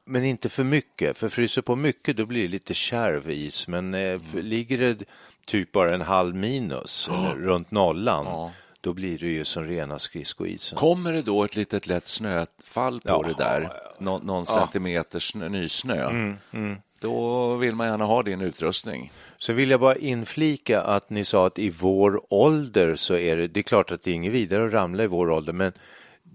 Men 0.04 0.24
inte 0.24 0.48
för 0.48 0.64
mycket, 0.64 1.18
för 1.18 1.28
fryser 1.28 1.62
på 1.62 1.76
mycket 1.76 2.16
då 2.16 2.26
blir 2.26 2.42
det 2.42 2.48
lite 2.48 2.74
kärv 2.74 3.30
is. 3.30 3.68
Men 3.68 3.94
eh, 3.94 4.00
f- 4.14 4.34
ligger 4.42 4.78
det 4.78 5.04
typ 5.46 5.72
bara 5.72 5.94
en 5.94 6.00
halv 6.00 6.34
minus, 6.34 7.08
eller 7.08 7.34
runt 7.34 7.70
nollan, 7.70 8.26
Ja. 8.26 8.52
då 8.80 8.92
blir 8.92 9.18
det 9.18 9.26
ju 9.26 9.44
som 9.44 9.64
rena 9.64 9.98
skridskoisen. 9.98 10.78
Kommer 10.78 11.12
det 11.12 11.22
då 11.22 11.44
ett 11.44 11.56
litet 11.56 11.86
lätt 11.86 12.08
snöfall 12.08 13.00
på 13.00 13.08
Ja. 13.08 13.22
det 13.28 13.34
där, 13.44 13.72
Nå, 13.98 14.18
någon 14.18 14.46
centimeter 14.46 15.18
snö, 15.18 15.48
nysnö, 15.48 16.06
Mm, 16.52 16.76
då 17.00 17.56
vill 17.56 17.74
man 17.74 17.86
gärna 17.86 18.04
ha 18.04 18.22
din 18.22 18.40
utrustning. 18.40 19.12
Så 19.38 19.52
vill 19.52 19.70
jag 19.70 19.80
bara 19.80 19.96
inflika 19.96 20.80
att 20.82 21.10
ni 21.10 21.24
sa 21.24 21.46
att 21.46 21.58
i 21.58 21.70
vår 21.70 22.20
ålder 22.34 22.96
så 22.96 23.14
är 23.16 23.36
det, 23.36 23.48
det 23.48 23.60
är 23.60 23.64
klart 23.64 23.92
att 23.92 24.02
det 24.02 24.10
är 24.10 24.14
inget 24.14 24.32
vidare 24.32 24.66
att 24.66 24.72
ramla 24.72 25.04
i 25.04 25.06
vår 25.06 25.30
ålder, 25.30 25.52
men 25.52 25.72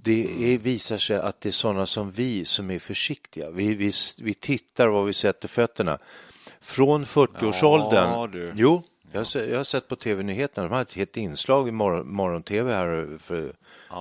det 0.03 0.53
är, 0.53 0.57
visar 0.57 0.97
sig 0.97 1.17
att 1.17 1.41
det 1.41 1.49
är 1.49 1.53
sådana 1.53 1.85
som 1.85 2.11
vi 2.11 2.45
som 2.45 2.71
är 2.71 2.79
försiktiga. 2.79 3.49
Vi, 3.49 3.75
vi, 3.75 3.91
vi 4.21 4.33
tittar 4.33 4.87
var 4.87 5.03
vi 5.03 5.13
sätter 5.13 5.47
fötterna. 5.47 5.97
Från 6.61 7.05
40-årsåldern. 7.05 8.09
Ja, 8.09 8.27
du. 8.27 8.51
Jo, 8.55 8.83
jag 9.11 9.25
jag 9.33 9.57
har 9.57 9.63
sett 9.63 9.87
på 9.87 9.95
tv-nyheterna, 9.95 10.67
de 10.67 10.73
hade 10.73 10.81
ett 10.81 10.93
helt 10.93 11.17
inslag 11.17 11.67
i 11.67 11.71
morgon, 11.71 12.13
morgon-tv 12.13 12.73
här 12.73 13.17
för, 13.19 13.53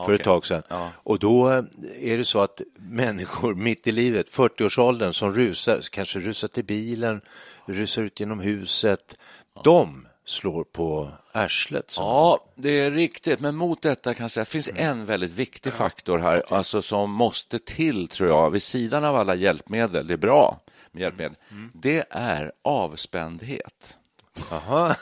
för 0.06 0.12
ett 0.12 0.24
tag 0.24 0.46
sedan. 0.46 0.62
Ja. 0.68 0.90
Och 0.96 1.18
då 1.18 1.50
eh, 1.50 1.64
är 2.00 2.16
det 2.16 2.24
så 2.24 2.40
att 2.40 2.60
människor 2.76 3.54
mitt 3.68 3.86
i 3.86 3.92
livet, 3.92 4.30
40-årsåldern, 4.30 5.12
som 5.12 5.34
rusar, 5.34 5.80
kanske 5.90 6.20
rusar 6.20 6.48
till 6.48 6.64
bilen, 6.64 7.20
rusar 7.66 8.02
ut 8.02 8.20
genom 8.20 8.40
huset, 8.40 9.16
de 9.64 10.06
slår 10.26 10.64
på 10.64 11.08
arslet. 11.32 11.94
Ja, 11.96 12.44
det 12.54 12.70
är 12.70 12.90
riktigt. 12.90 13.40
Men 13.40 13.56
mot 13.56 13.82
detta 13.82 14.14
kan 14.14 14.24
jag 14.24 14.30
säga, 14.30 14.44
finns 14.44 14.70
en 14.74 15.06
väldigt 15.06 15.32
viktig 15.32 15.72
faktor 15.72 16.18
här, 16.18 16.44
alltså 16.48 16.82
som 16.82 17.10
måste 17.10 17.58
till, 17.58 18.08
tror 18.08 18.28
jag, 18.28 18.50
vid 18.50 18.62
sidan 18.62 19.04
av 19.04 19.16
alla 19.16 19.34
hjälpmedel. 19.34 20.06
Det 20.06 20.12
är 20.12 20.18
bra 20.18 20.60
med 20.92 21.02
hjälpmedel. 21.02 21.36
Det 21.72 22.04
är 22.10 22.52
avspändhet. 22.62 23.96
Aha. 24.50 24.94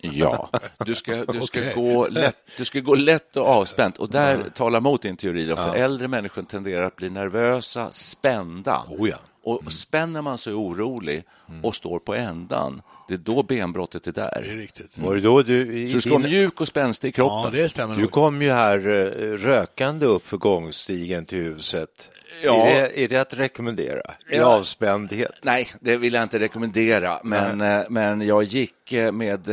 Ja, 0.00 0.50
du 0.78 0.94
ska, 0.94 1.24
du, 1.24 1.40
ska 1.40 1.60
Okej. 1.60 1.72
gå 1.74 2.08
lätt, 2.08 2.36
du 2.56 2.64
ska 2.64 2.80
gå 2.80 2.94
lätt 2.94 3.36
och 3.36 3.46
avspänt. 3.46 3.98
Och 3.98 4.10
där 4.10 4.50
talar 4.54 4.80
mot 4.80 5.02
din 5.02 5.16
teori. 5.16 5.46
Då, 5.46 5.56
för 5.56 5.74
äldre 5.74 6.08
människor 6.08 6.42
tenderar 6.42 6.82
att 6.82 6.96
bli 6.96 7.10
nervösa, 7.10 7.92
spända. 7.92 8.84
Oh 8.88 9.08
ja. 9.08 9.16
Och 9.42 9.72
spänner 9.72 10.22
man 10.22 10.38
sig 10.38 10.54
orolig 10.54 11.24
och 11.62 11.74
står 11.74 11.98
på 11.98 12.14
ändan, 12.14 12.82
det 13.08 13.14
är 13.14 13.18
då 13.18 13.42
benbrottet 13.42 14.06
är 14.06 14.12
Det 14.12 14.20
är 14.20 14.42
där. 14.42 14.56
riktigt. 14.56 14.98
Var 14.98 15.14
det 15.14 15.20
då 15.20 15.42
du... 15.42 15.78
i 15.78 15.88
Så 15.88 15.94
du 15.94 16.00
ska 16.00 16.10
vara 16.10 16.22
din- 16.22 16.30
mjuk 16.30 16.60
och 16.60 16.68
spänstig 16.68 17.08
i 17.08 17.12
Ja, 17.16 17.28
kroppen. 17.42 17.60
det 17.60 17.68
stämmer 17.68 17.96
Du 17.96 18.06
kom 18.06 18.42
ju 18.42 18.50
här 18.50 18.78
eh, 18.88 19.04
rökande 19.36 20.06
upp 20.06 20.26
för 20.26 20.36
gångstigen 20.36 21.24
till 21.26 21.38
huset. 21.38 22.10
Ja. 22.42 22.66
Är, 22.66 22.82
det, 22.82 23.00
är 23.04 23.08
det 23.08 23.16
att 23.20 23.34
rekommendera? 23.34 24.00
I 24.30 24.36
Ja. 24.36 24.44
avspändhet? 24.44 25.32
Nej, 25.42 25.68
det 25.80 25.96
vill 25.96 26.12
jag 26.12 26.22
inte 26.22 26.38
rekommendera, 26.38 27.20
men, 27.24 27.60
eh, 27.60 27.80
men 27.90 28.20
jag 28.20 28.42
gick 28.42 28.92
eh, 28.92 29.12
med 29.12 29.48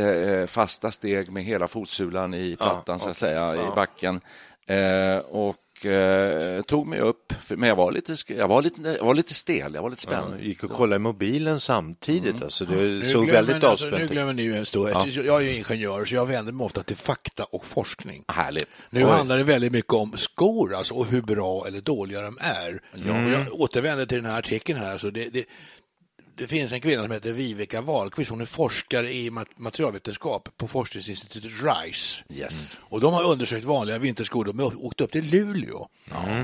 fasta 0.50 0.90
steg 0.90 1.32
med 1.32 1.44
hela 1.44 1.68
fotsulan 1.68 2.34
i 2.34 2.56
plattan, 2.56 2.98
så 2.98 3.10
att 3.10 3.16
säga, 3.16 3.54
i 3.54 3.74
backen. 3.74 4.20
Eh, 4.68 5.18
och 5.18 5.86
eh, 5.86 6.62
tog 6.62 6.86
mig 6.86 7.00
upp, 7.00 7.32
men 7.50 7.68
jag 7.68 7.76
var, 7.76 7.92
lite, 7.92 8.14
jag, 8.28 8.48
var 8.48 8.62
lite, 8.62 8.80
jag 8.98 9.04
var 9.04 9.14
lite 9.14 9.34
stel, 9.34 9.74
jag 9.74 9.82
var 9.82 9.90
lite 9.90 10.06
Ja, 10.10 10.22
spänd. 10.22 10.42
gick 10.42 10.64
och 10.64 10.70
kollade 10.70 10.96
i 10.96 10.98
mobilen 10.98 11.60
samtidigt. 11.60 12.42
Alltså, 12.42 12.64
det 12.64 12.74
Nu 12.76 13.00
såg 13.04 13.24
glömmer 13.24 13.32
väldigt 13.32 13.64
alltså, 13.64 13.86
Nu 13.86 13.92
avspänt 13.92 14.10
ut. 14.10 14.10
glömmer 14.10 14.32
ni 14.32 14.46
en 14.46 14.66
stor. 14.66 14.90
Jag 15.24 15.36
är 15.36 15.40
ju 15.40 15.56
ingenjör 15.56 16.04
så 16.04 16.14
jag 16.14 16.26
vänder 16.26 16.52
mig 16.52 16.64
ofta 16.64 16.82
till 16.82 16.96
fakta 16.96 17.44
och 17.44 17.66
forskning. 17.66 18.24
Härligt. 18.28 18.86
Nu 18.90 19.04
handlar 19.04 19.38
det 19.38 19.44
väldigt 19.44 19.72
mycket 19.72 19.92
om 19.92 20.12
skor 20.16 20.74
alltså, 20.74 20.94
och 20.94 21.06
hur 21.06 21.22
bra 21.22 21.66
eller 21.66 21.80
dåliga 21.80 22.20
de 22.22 22.38
är. 22.40 22.80
Och 22.92 23.30
jag 23.32 23.60
återvänder 23.60 24.06
till 24.06 24.16
den 24.22 24.26
här 24.26 24.38
artikeln 24.38 24.78
här. 24.78 24.92
Alltså 24.92 25.10
det, 25.10 25.28
det, 25.28 25.44
det 26.36 26.46
finns 26.46 26.72
en 26.72 26.80
kvinna 26.80 27.02
som 27.02 27.10
heter 27.12 27.32
Viveka 27.32 27.80
Wahlqvist. 27.80 28.30
Hon 28.30 28.40
är 28.40 28.44
forskare 28.44 29.12
i 29.12 29.30
mat- 29.30 29.58
materialvetenskap 29.58 30.48
på 30.56 30.68
forskningsinstitutet 30.68 31.50
RISE. 31.62 32.24
Yes. 32.30 32.78
Och 32.82 33.00
de 33.00 33.14
har 33.14 33.24
undersökt 33.24 33.64
vanliga 33.64 33.98
vinterskor. 33.98 34.44
De 34.44 34.58
har 34.58 34.84
åkt 34.84 35.00
upp 35.00 35.12
till 35.12 35.30
Luleå 35.30 35.88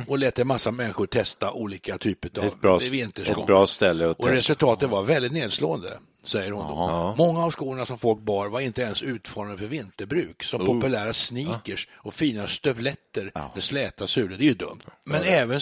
och 0.09 0.19
lät 0.19 0.39
en 0.39 0.47
massa 0.47 0.71
människor 0.71 1.07
testa 1.07 1.53
olika 1.53 1.99
typer 1.99 2.39
av 2.41 2.45
Ett 2.47 2.61
bra, 2.61 2.79
vinterskor. 2.91 3.41
ett 3.41 3.47
bra 3.47 3.67
ställe 3.67 4.11
att 4.11 4.19
Och 4.19 4.25
testa. 4.25 4.35
resultatet 4.37 4.91
var 4.91 5.03
väldigt 5.03 5.33
nedslående, 5.33 5.99
säger 6.25 6.51
hon. 6.53 6.67
Då. 6.69 7.15
Många 7.19 7.45
av 7.45 7.51
skorna 7.53 7.87
som 7.87 7.99
folk 7.99 8.21
bar 8.21 8.49
var 8.49 8.61
inte 8.61 8.83
ens 8.83 9.03
utformade 9.03 9.59
för 9.59 9.67
vinterbruk, 9.67 10.43
som 10.43 10.67
populära 10.67 11.13
sneakers 11.13 11.89
och 11.95 12.15
fina 12.15 12.47
stövletter 12.49 13.33
med 13.55 13.63
släta 13.63 14.07
sulor. 14.07 14.37
Det 14.39 14.45
är 14.45 14.49
ju 14.49 14.55
dumt. 14.55 14.81
Men 15.05 15.23
även 15.23 15.61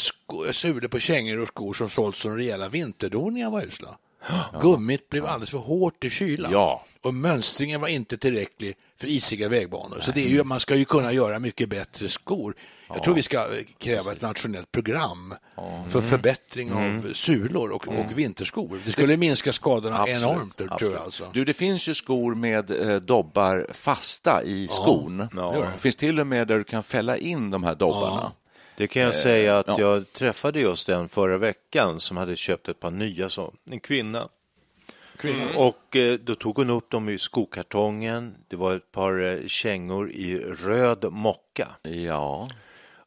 sulor 0.53 0.89
på 0.89 0.99
kängor 0.99 1.39
och 1.39 1.49
skor 1.49 1.75
som 1.75 1.89
sålts 1.91 2.21
som 2.21 2.37
rejäla 2.37 2.69
vinterdoningar 2.69 3.51
var 3.51 3.63
usla. 3.67 3.97
Gummit 4.63 5.09
blev 5.09 5.27
alldeles 5.27 5.51
för 5.51 5.59
hårt 5.59 6.05
i 6.05 6.11
kylan. 6.11 6.53
Ja. 6.53 6.85
Och 7.03 7.15
mönstringen 7.15 7.81
var 7.81 7.89
inte 7.89 8.17
tillräcklig 8.17 8.77
för 9.01 9.07
isiga 9.07 9.49
vägbanor. 9.49 10.01
Så 10.01 10.11
det 10.11 10.25
är 10.25 10.29
ju, 10.29 10.45
man 10.45 10.61
ska 10.61 10.77
ju 10.77 10.85
kunna 10.85 11.13
göra 11.13 11.39
mycket 11.39 11.69
bättre 11.69 12.09
skor. 12.09 12.55
Jag 12.89 13.05
tror 13.05 13.15
vi 13.15 13.23
ska 13.23 13.37
eh, 13.39 13.65
kräva 13.79 14.13
ett 14.13 14.21
nationellt 14.21 14.73
program 14.73 15.35
för 15.89 16.01
förbättring 16.01 16.73
av 16.73 17.13
sulor 17.13 17.71
och, 17.71 17.89
och 17.89 18.19
vinterskor. 18.19 18.81
Det 18.85 18.93
skulle 18.93 19.17
minska 19.17 19.53
skadorna 19.53 20.09
enormt, 20.09 20.57
tror 20.57 20.73
absolut. 20.73 20.95
jag. 20.95 21.03
Alltså. 21.03 21.31
Du, 21.33 21.45
det 21.45 21.53
finns 21.53 21.89
ju 21.89 21.95
skor 21.95 22.35
med 22.35 22.71
eh, 22.71 22.97
dobbar 22.97 23.67
fasta 23.73 24.43
i 24.43 24.69
skon. 24.69 25.29
Ja. 25.37 25.67
Det 25.73 25.79
finns 25.79 25.97
till 25.97 26.21
och 26.21 26.27
med 26.27 26.49
där 26.49 26.59
du 26.59 26.65
kan 26.65 26.83
fälla 26.83 27.17
in 27.17 27.51
de 27.51 27.65
här 27.65 27.75
dobbarna. 27.75 28.33
Det 28.81 28.87
kan 28.87 29.03
jag 29.03 29.17
säga 29.17 29.59
att 29.59 29.69
ja. 29.69 29.81
jag 29.81 30.13
träffade 30.13 30.61
just 30.61 30.87
den 30.87 31.09
förra 31.09 31.39
veckan 31.39 32.01
som 32.01 32.17
hade 32.17 32.37
köpt 32.37 32.69
ett 32.69 32.81
par 32.81 32.91
nya, 32.91 33.29
så, 33.29 33.55
en 33.71 33.81
kvinna. 33.81 34.29
Och 35.57 35.97
eh, 35.97 36.19
då 36.19 36.35
tog 36.35 36.57
hon 36.57 36.71
upp 36.71 36.91
dem 36.91 37.09
i 37.09 37.19
skokartongen. 37.19 38.35
Det 38.49 38.57
var 38.57 38.77
ett 38.77 38.93
par 38.93 39.23
eh, 39.23 39.47
kängor 39.47 40.11
i 40.11 40.39
röd 40.39 41.13
mocka. 41.13 41.69
Ja. 41.83 42.51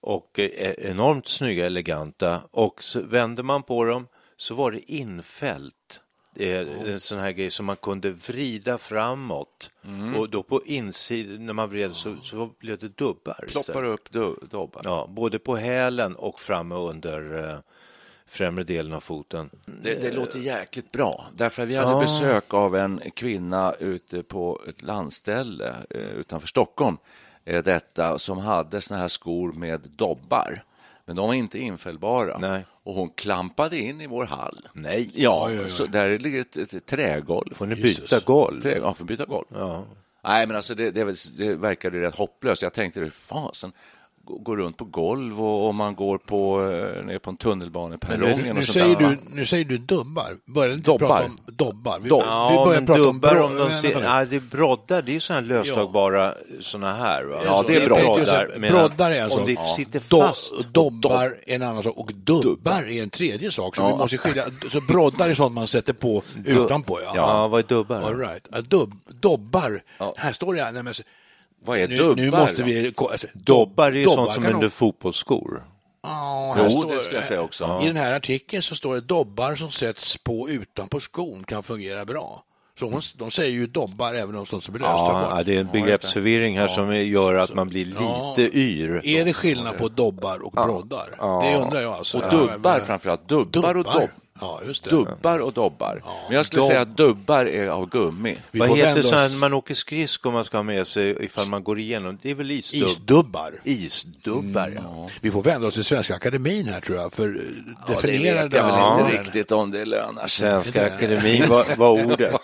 och 0.02 0.40
eh, 0.40 0.72
enormt 0.72 1.28
snygga, 1.28 1.66
eleganta. 1.66 2.42
Och 2.52 2.84
så 2.84 3.02
vände 3.02 3.44
man 3.44 3.64
på 3.64 3.84
dem 3.84 4.08
så 4.38 4.56
var 4.56 4.72
det 4.72 4.92
infällt. 4.92 6.02
Är 6.36 6.88
en 6.88 7.00
sån 7.00 7.20
här 7.20 7.32
grej 7.32 7.52
som 7.52 7.66
man 7.66 7.76
kunde 7.76 8.12
vrida 8.12 8.78
framåt. 8.78 9.72
Och 10.18 10.30
då 10.30 10.44
på 10.44 10.62
insidan, 10.66 11.46
när 11.46 11.54
man 11.54 11.70
vred 11.70 11.94
så, 11.94 12.16
så 12.22 12.50
blev 12.60 12.78
det 12.78 12.98
dubbar. 12.98 13.46
Ploppar 13.48 13.84
upp 13.84 14.12
dobbar. 14.50 14.82
Ja, 14.84 15.08
både 15.10 15.40
på 15.40 15.56
hälen 15.56 16.16
och 16.16 16.40
framme 16.40 16.76
under 16.76 17.50
eh, 17.50 17.58
främre 18.26 18.64
delen 18.64 18.94
av 18.94 19.00
foten. 19.00 19.50
Det, 19.66 20.02
det 20.02 20.12
låter 20.12 20.40
jäkligt 20.40 20.92
bra. 20.92 21.26
Därför 21.34 21.64
att 21.64 21.70
vi 21.70 21.76
hade 21.76 22.00
besök 22.00 22.54
av 22.54 22.76
en 22.76 23.02
kvinna 23.16 23.74
ute 23.74 24.24
på 24.24 24.62
ett 24.68 24.82
landställe 24.82 25.76
eh, 25.90 26.02
utanför 26.02 26.48
Stockholm. 26.48 26.98
Eh, 27.46 27.64
detta 27.64 28.18
som 28.18 28.38
hade 28.38 28.82
såna 28.82 29.00
här 29.00 29.08
skor 29.08 29.54
med 29.54 29.82
dobbar. 29.96 30.64
Men 31.06 31.16
de 31.16 31.28
var 31.28 31.34
inte 31.34 31.60
infällbara. 31.60 32.38
Nej. 32.38 32.66
Och 32.86 32.94
hon 32.94 33.10
klampade 33.10 33.78
in 33.78 34.02
i 34.02 34.08
vår 34.08 34.26
hall. 34.26 34.68
Nej. 34.74 35.12
Ja, 35.14 35.46
Oj, 35.48 35.54
oj, 35.60 35.64
oj. 35.64 35.70
så 35.70 35.86
där 35.86 36.20
ligger 36.20 36.42
ett, 36.42 36.58
ett 36.58 36.86
trägolv. 36.86 37.54
Får 37.54 37.66
ni 37.66 37.76
Jesus. 37.76 38.04
byta 38.10 38.20
golv? 38.26 38.62
Trä, 38.62 38.78
ja, 38.78 38.94
får 38.94 39.06
byta 39.06 39.26
golv. 39.26 39.46
Ja. 39.54 39.86
Nej, 40.24 40.48
men 40.48 40.56
alltså 40.56 40.76
det, 40.76 40.92
det, 40.92 41.14
det 41.38 41.56
verkade 41.56 42.02
rätt 42.02 42.16
hopplöst. 42.16 42.62
Jag 42.62 42.74
tänkte, 42.74 43.10
fasen, 43.10 43.72
gå, 44.26 44.38
gå 44.38 44.56
runt 44.56 44.78
på 44.78 44.86
golv 44.86 45.42
och 45.44 45.70
om 45.70 45.76
man 45.76 45.96
går 45.96 46.18
på, 46.18 46.62
eh, 46.62 47.06
ner 47.06 47.20
på 47.20 47.30
en 47.30 47.38
tunnelbaneperrong. 47.38 48.20
Nu, 48.44 48.50
och 48.50 48.56
nu, 48.56 48.64
sånt 48.64 48.66
säger 48.74 48.96
där, 48.96 49.10
du, 49.10 49.18
nu 49.36 49.46
säger 49.46 49.66
du 49.66 49.78
dubbar. 49.78 50.38
Börjar 50.46 50.74
inte 50.74 50.86
Dobbar. 50.92 51.08
prata 51.08 51.26
om 51.26 51.38
dobbar? 51.46 52.00
Vi, 52.00 52.10
Dobb. 52.10 52.22
vi 52.22 52.28
Ja, 52.28 52.64
börjar 52.66 52.80
men 52.82 52.86
prata 52.86 53.02
om 53.02 53.08
dubbar 53.16 53.34
bro- 53.36 53.44
om 53.46 53.56
de 53.56 53.70
ser, 53.76 53.96
nu. 53.96 54.02
ja, 54.04 54.26
det 54.26 54.36
är 54.36 54.40
broddar, 54.40 55.02
det 55.02 55.16
är 55.16 55.20
sådana 55.20 55.42
här 55.48 55.48
löstagbara 55.58 56.34
såna 56.62 56.94
här. 56.94 57.24
Va? 57.24 57.42
Ja, 57.46 57.64
det 57.68 57.76
är 57.76 57.86
broddar, 57.86 58.70
broddar 58.70 59.12
är 59.12 59.24
alltså... 59.24 59.40
Om 59.40 59.46
det 59.46 59.54
Ja. 59.54 59.74
sitter 59.76 60.00
Do- 60.00 60.28
fast. 60.28 60.54
Dobbar 60.74 61.36
är 61.48 61.56
en 61.56 61.62
annan 61.62 61.84
sak 61.84 61.98
och 61.98 62.12
dubbar 62.14 62.90
är 62.90 63.04
en 63.04 63.10
tredje 63.10 63.52
sak. 63.52 63.76
Så 63.76 63.88
vi 63.88 63.94
måste 63.98 64.18
skilja. 64.18 64.44
Så 64.72 64.82
broddar 64.82 65.30
är 65.30 65.36
sånt 65.36 65.54
man 65.56 65.68
sätter 65.68 65.94
på 65.94 66.24
utanpå. 66.46 67.00
Ja. 67.06 67.12
Ja, 67.16 67.48
vad 67.48 67.60
är 67.60 67.68
dubbar? 67.68 68.02
All 68.02 68.18
right. 68.20 68.48
Ja, 68.52 68.62
Dubb, 68.62 68.94
dobbar. 69.22 69.82
Här 70.18 70.34
står 70.34 70.54
det. 70.54 70.72
Nej, 70.72 70.84
men, 70.84 70.94
Vad 71.66 71.78
är 71.78 71.88
nu, 71.88 71.98
dubbar? 71.98 72.16
nu 72.16 72.32
måste 72.32 72.64
vi... 72.64 72.94
Alltså, 72.98 73.28
Dobbar 73.34 73.88
är 73.88 73.92
ju 73.96 74.06
dobbar 74.06 74.16
sånt 74.26 74.34
som 74.34 74.46
under 74.46 74.70
fotbollsskor. 74.70 75.64
Ja, 76.04 76.54
här 76.58 76.64
Jo, 76.64 76.70
står, 76.70 76.92
det 76.96 77.02
skulle 77.02 77.18
jag 77.18 77.26
säga 77.26 77.42
också. 77.42 77.80
I 77.84 77.88
den 77.88 77.98
här 77.98 78.14
artikeln 78.16 78.64
så 78.64 78.76
står 78.76 78.94
det 78.96 79.02
dobbar 79.02 79.56
som 79.56 79.72
sätts 79.72 80.18
på 80.18 80.50
utanpå 80.50 81.00
skon 81.00 81.44
kan 81.44 81.64
fungera 81.64 82.06
bra. 82.06 82.44
Så 82.80 82.90
hon, 82.90 83.02
de 83.18 83.32
säger 83.32 83.52
ju 83.52 83.68
dobbar 83.68 84.14
även 84.14 84.36
om 84.36 84.46
sånt 84.46 84.64
som 84.64 84.76
är 84.76 84.80
löst. 84.80 84.90
Ja, 84.90 85.36
ja, 85.38 85.44
det 85.44 85.56
är 85.56 85.60
en 85.60 85.70
begreppsförvirring 85.72 86.58
här 86.60 86.68
som 86.68 86.96
gör 86.96 87.34
att 87.34 87.54
man 87.54 87.70
blir 87.70 87.94
Ja. 88.00 88.34
lite 88.38 88.58
yr. 88.58 89.02
Är 89.06 89.26
det 89.26 89.34
skillnad 89.34 89.78
på 89.78 89.88
dobbar 89.88 90.40
och 90.46 90.52
broddar? 90.52 91.42
Det 91.42 91.56
undrar 91.58 91.82
jag 91.82 91.94
alltså. 91.94 92.18
Och 92.18 92.24
Ja, 92.24 92.30
dubbar 92.32 92.78
men- 92.78 92.86
framförallt. 92.86 93.30
Dubbar, 93.30 93.78
och 93.78 93.84
dobb. 93.84 94.10
Ja, 94.42 94.62
just 94.66 94.84
det. 94.84 94.90
Dubbar 94.90 95.40
och 95.40 95.54
dobbar. 95.54 96.02
Men 96.28 96.36
jag 96.36 96.46
skulle 96.46 96.62
Dobb. 96.62 96.68
säga 96.68 96.82
att 96.82 96.98
dubbar 96.98 97.46
är 97.46 97.68
av 97.68 97.90
gummi. 97.90 98.38
Vi 98.52 98.60
Vad 98.60 98.78
heter 98.78 99.02
så 99.02 99.16
här 99.16 99.30
när 99.30 99.38
man 99.38 99.54
åker 99.54 99.76
skridskor 99.76 100.32
man 100.32 100.46
ska 100.46 100.58
ha 100.58 100.64
med 100.64 100.88
sig 100.88 101.26
ifall 101.26 101.48
man 101.48 101.64
går 101.64 101.80
igenom? 101.80 102.18
Det 102.22 102.32
är 102.32 102.36
väl 102.36 102.52
isdubb? 102.52 102.88
Isdubbar. 102.90 103.54
Isdubbar, 103.64 104.74
ja. 104.76 105.10
Vi 105.22 105.32
får 105.32 105.42
vända 105.44 105.68
oss 105.68 105.74
till 105.74 105.84
Svenska 105.84 106.16
Akademin 106.16 106.68
här 106.68 106.82
tror 106.82 106.98
jag, 106.98 107.14
för 107.14 107.36
eh, 107.36 107.42
Ja, 107.88 108.02
det 108.02 108.08
vet 108.08 108.54
jag 108.54 108.64
väl 108.66 108.74
Ja. 108.76 109.00
inte 109.10 109.18
riktigt 109.18 109.52
om 109.52 109.72
det 109.72 109.86
lönar 109.86 110.28
sig. 110.28 110.50
Svenska 110.50 110.86
akademin 110.86 111.50
var, 111.50 111.76
var 111.78 112.06
ordet. 112.06 112.36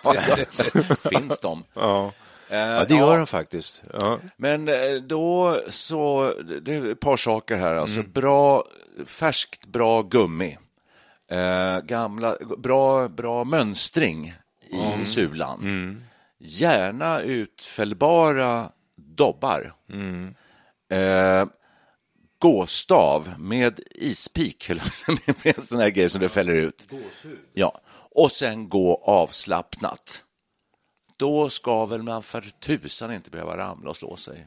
Finns 1.09 1.39
de? 1.39 1.63
Ja. 1.73 2.11
Eh, 2.49 2.57
ja, 2.57 2.85
det 2.85 2.95
gör 2.95 3.17
de 3.17 3.27
faktiskt. 3.27 3.81
Ja. 3.99 4.19
Men 4.37 4.67
eh, 4.67 4.75
då 5.07 5.59
så, 5.69 6.33
det 6.61 6.75
är 6.75 6.91
ett 6.91 6.99
par 6.99 7.17
saker 7.17 7.55
här. 7.55 7.75
Alltså 7.75 8.01
bra, 8.03 8.63
färskt 9.05 9.65
bra 9.67 10.01
gummi. 10.01 10.57
Eh, 11.29 11.79
gamla, 11.79 12.37
bra, 12.57 13.07
bra 13.07 13.43
mönstring 13.43 14.33
i 15.01 15.05
sulan. 15.05 15.59
Gärna 16.37 17.21
utfällbara 17.21 18.71
dobbar. 18.95 19.73
Eh, 20.91 21.45
gåstav 22.39 23.33
med 23.39 23.79
ispik, 23.95 24.69
med 25.43 25.55
en 25.57 25.61
sån 25.61 25.79
här 25.79 25.89
grej 25.89 26.09
som 26.09 26.21
det 26.21 26.29
fäller 26.29 26.53
ut. 26.53 26.87
Ja, 27.53 27.81
och 28.15 28.31
sen 28.31 28.69
gå 28.69 29.03
avslappnat. 29.05 30.23
Då 31.17 31.49
ska 31.49 31.85
väl 31.85 32.03
man 32.03 32.23
för 32.23 32.41
tusan 32.41 33.13
inte 33.13 33.29
behöva 33.29 33.57
ramla 33.57 33.89
och 33.89 33.95
slå 33.97 34.15
sig. 34.15 34.45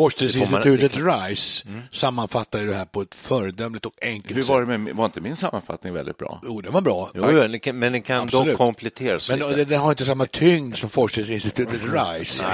Forskningsinstitutet 0.00 0.92
RISE 0.96 1.66
sammanfattar 1.92 2.60
ju 2.60 2.66
det 2.66 2.74
här 2.74 2.84
på 2.84 3.02
ett 3.02 3.14
föredömligt 3.14 3.86
och 3.86 3.92
enkelt 4.02 4.36
Hur 4.36 4.42
sätt. 4.42 4.48
var 4.48 4.60
det 4.66 4.78
med, 4.78 4.96
var 4.96 5.04
inte 5.04 5.20
min 5.20 5.36
sammanfattning 5.36 5.92
väldigt 5.92 6.16
bra? 6.16 6.40
Jo, 6.44 6.60
den 6.60 6.72
var 6.72 6.80
bra. 6.80 7.10
Jo, 7.14 7.26
men 7.26 7.50
den 7.50 7.60
kan- 7.60 7.78
men 7.78 7.92
den 7.92 8.02
kan 8.02 8.22
Absolut. 8.24 8.46
dock 8.46 8.56
kompletteras 8.56 9.28
Men 9.30 9.38
lite. 9.38 9.64
den, 9.64 9.80
har 9.80 9.90
inte 9.90 10.04
samma 10.04 10.26
tyngd 10.26 10.76
som 10.76 10.90
Forskningsinstitutet 10.90 11.80
RISE. 11.82 12.44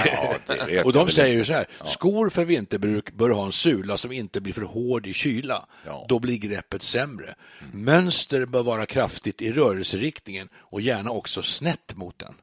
det 0.46 0.64
vet 0.66 0.84
och 0.86 0.92
de 0.92 1.10
säger 1.10 1.34
ju 1.38 1.44
så 1.44 1.52
här, 1.52 1.66
skor 1.84 2.30
för 2.30 2.44
vinterbruk 2.44 3.12
bör 3.14 3.30
ha 3.30 3.46
en 3.46 3.52
sula 3.52 3.96
som 3.96 4.12
inte 4.12 4.40
blir 4.40 4.52
för 4.52 4.62
hård 4.62 5.06
i 5.06 5.12
kyla. 5.12 5.66
Ja. 5.86 6.06
Då 6.08 6.18
blir 6.18 6.36
greppet 6.38 6.82
sämre. 6.82 7.34
Mönster 7.72 8.46
bör 8.46 8.62
vara 8.62 8.86
kraftigt 8.86 9.42
i 9.42 9.52
rörelseriktningen 9.52 10.48
och 10.56 10.80
gärna 10.80 11.10
också 11.10 11.42
snett 11.42 11.92
mot 11.96 12.18
den. 12.18 12.34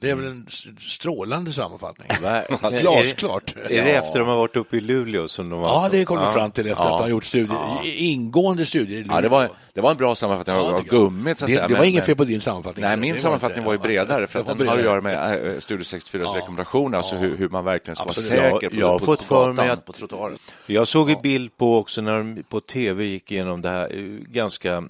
Det 0.00 0.10
är 0.10 0.14
väl 0.14 0.26
en 0.26 0.46
strålande 0.80 1.52
sammanfattning. 1.52 2.08
Glasklart. 2.80 3.54
Är 3.56 3.68
det, 3.68 3.78
är 3.78 3.84
det 3.84 3.90
efter 3.92 4.18
de 4.18 4.28
har 4.28 4.36
varit 4.36 4.56
uppe 4.56 4.76
i 4.76 4.80
Luleå 4.80 5.28
som 5.28 5.50
de 5.50 5.60
har... 5.60 5.68
Ja, 5.68 5.88
det 5.92 6.04
kom 6.04 6.18
de 6.18 6.32
fram 6.32 6.50
till 6.50 6.66
efter 6.66 6.84
Ja. 6.84 6.94
att 6.96 7.04
de 7.04 7.10
gjort 7.10 7.24
studier, 7.24 7.58
ingående 7.96 8.66
studier 8.66 8.98
i 9.00 9.04
Ja, 9.08 9.20
det, 9.20 9.28
var, 9.28 9.48
det 9.74 9.80
var 9.80 9.90
en 9.90 9.96
bra 9.96 10.14
sammanfattning 10.14 10.56
Ja, 10.56 10.62
av 10.62 10.84
gummit. 10.84 11.38
Så 11.38 11.44
att 11.44 11.48
det, 11.48 11.54
säga. 11.54 11.68
det 11.68 11.74
var 11.74 11.80
men- 11.80 11.88
inget 11.88 12.04
fel 12.06 12.16
på 12.16 12.24
din 12.24 12.40
sammanfattning. 12.40 12.84
Nej, 12.84 12.96
min 12.96 13.18
sammanfattning 13.18 13.58
inte- 13.58 13.66
var 13.66 13.72
ju 13.72 13.78
bredare 13.78 14.26
för 14.26 14.40
att 14.40 14.46
den 14.58 14.68
har 14.68 14.76
att 14.76 14.82
göra 14.84 15.00
bredare. 15.00 15.40
med 15.42 15.54
äh, 15.54 15.58
Studie 15.60 15.84
64 15.84 16.22
Ja. 16.26 16.32
rekommendation, 16.36 16.94
alltså 16.94 17.16
hur, 17.16 17.36
hur 17.36 17.48
man 17.48 17.64
verkligen 17.64 17.96
ska 17.96 18.08
Absolut. 18.08 18.30
vara 18.40 18.48
Ja, 18.50 18.54
säker 18.54 18.70
på, 18.70 18.76
jag 18.76 18.86
har 18.86 18.98
på, 18.98 19.04
fått 19.04 19.22
för 19.22 19.52
mig 19.52 19.68
att- 19.68 19.84
på. 19.84 20.32
Jag 20.66 20.88
såg 20.88 21.10
en 21.10 21.22
bild 21.22 21.56
på 21.56 21.76
också 21.78 22.00
när 22.02 22.18
de 22.18 22.42
på 22.48 22.60
tv 22.60 23.04
gick 23.04 23.32
igenom 23.32 23.62
det 23.62 23.68
här 23.68 23.94
eh, 23.98 24.02
ganska 24.32 24.72
eh, 24.76 24.82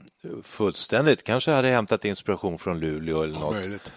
fullständigt. 0.44 1.24
Kanske 1.24 1.50
hade 1.50 1.68
hämtat 1.68 2.04
inspiration 2.04 2.58
från 2.58 2.80
Luleå 2.80 3.22
eller 3.22 3.38
något. 3.38 3.54
Möjligt. 3.54 3.92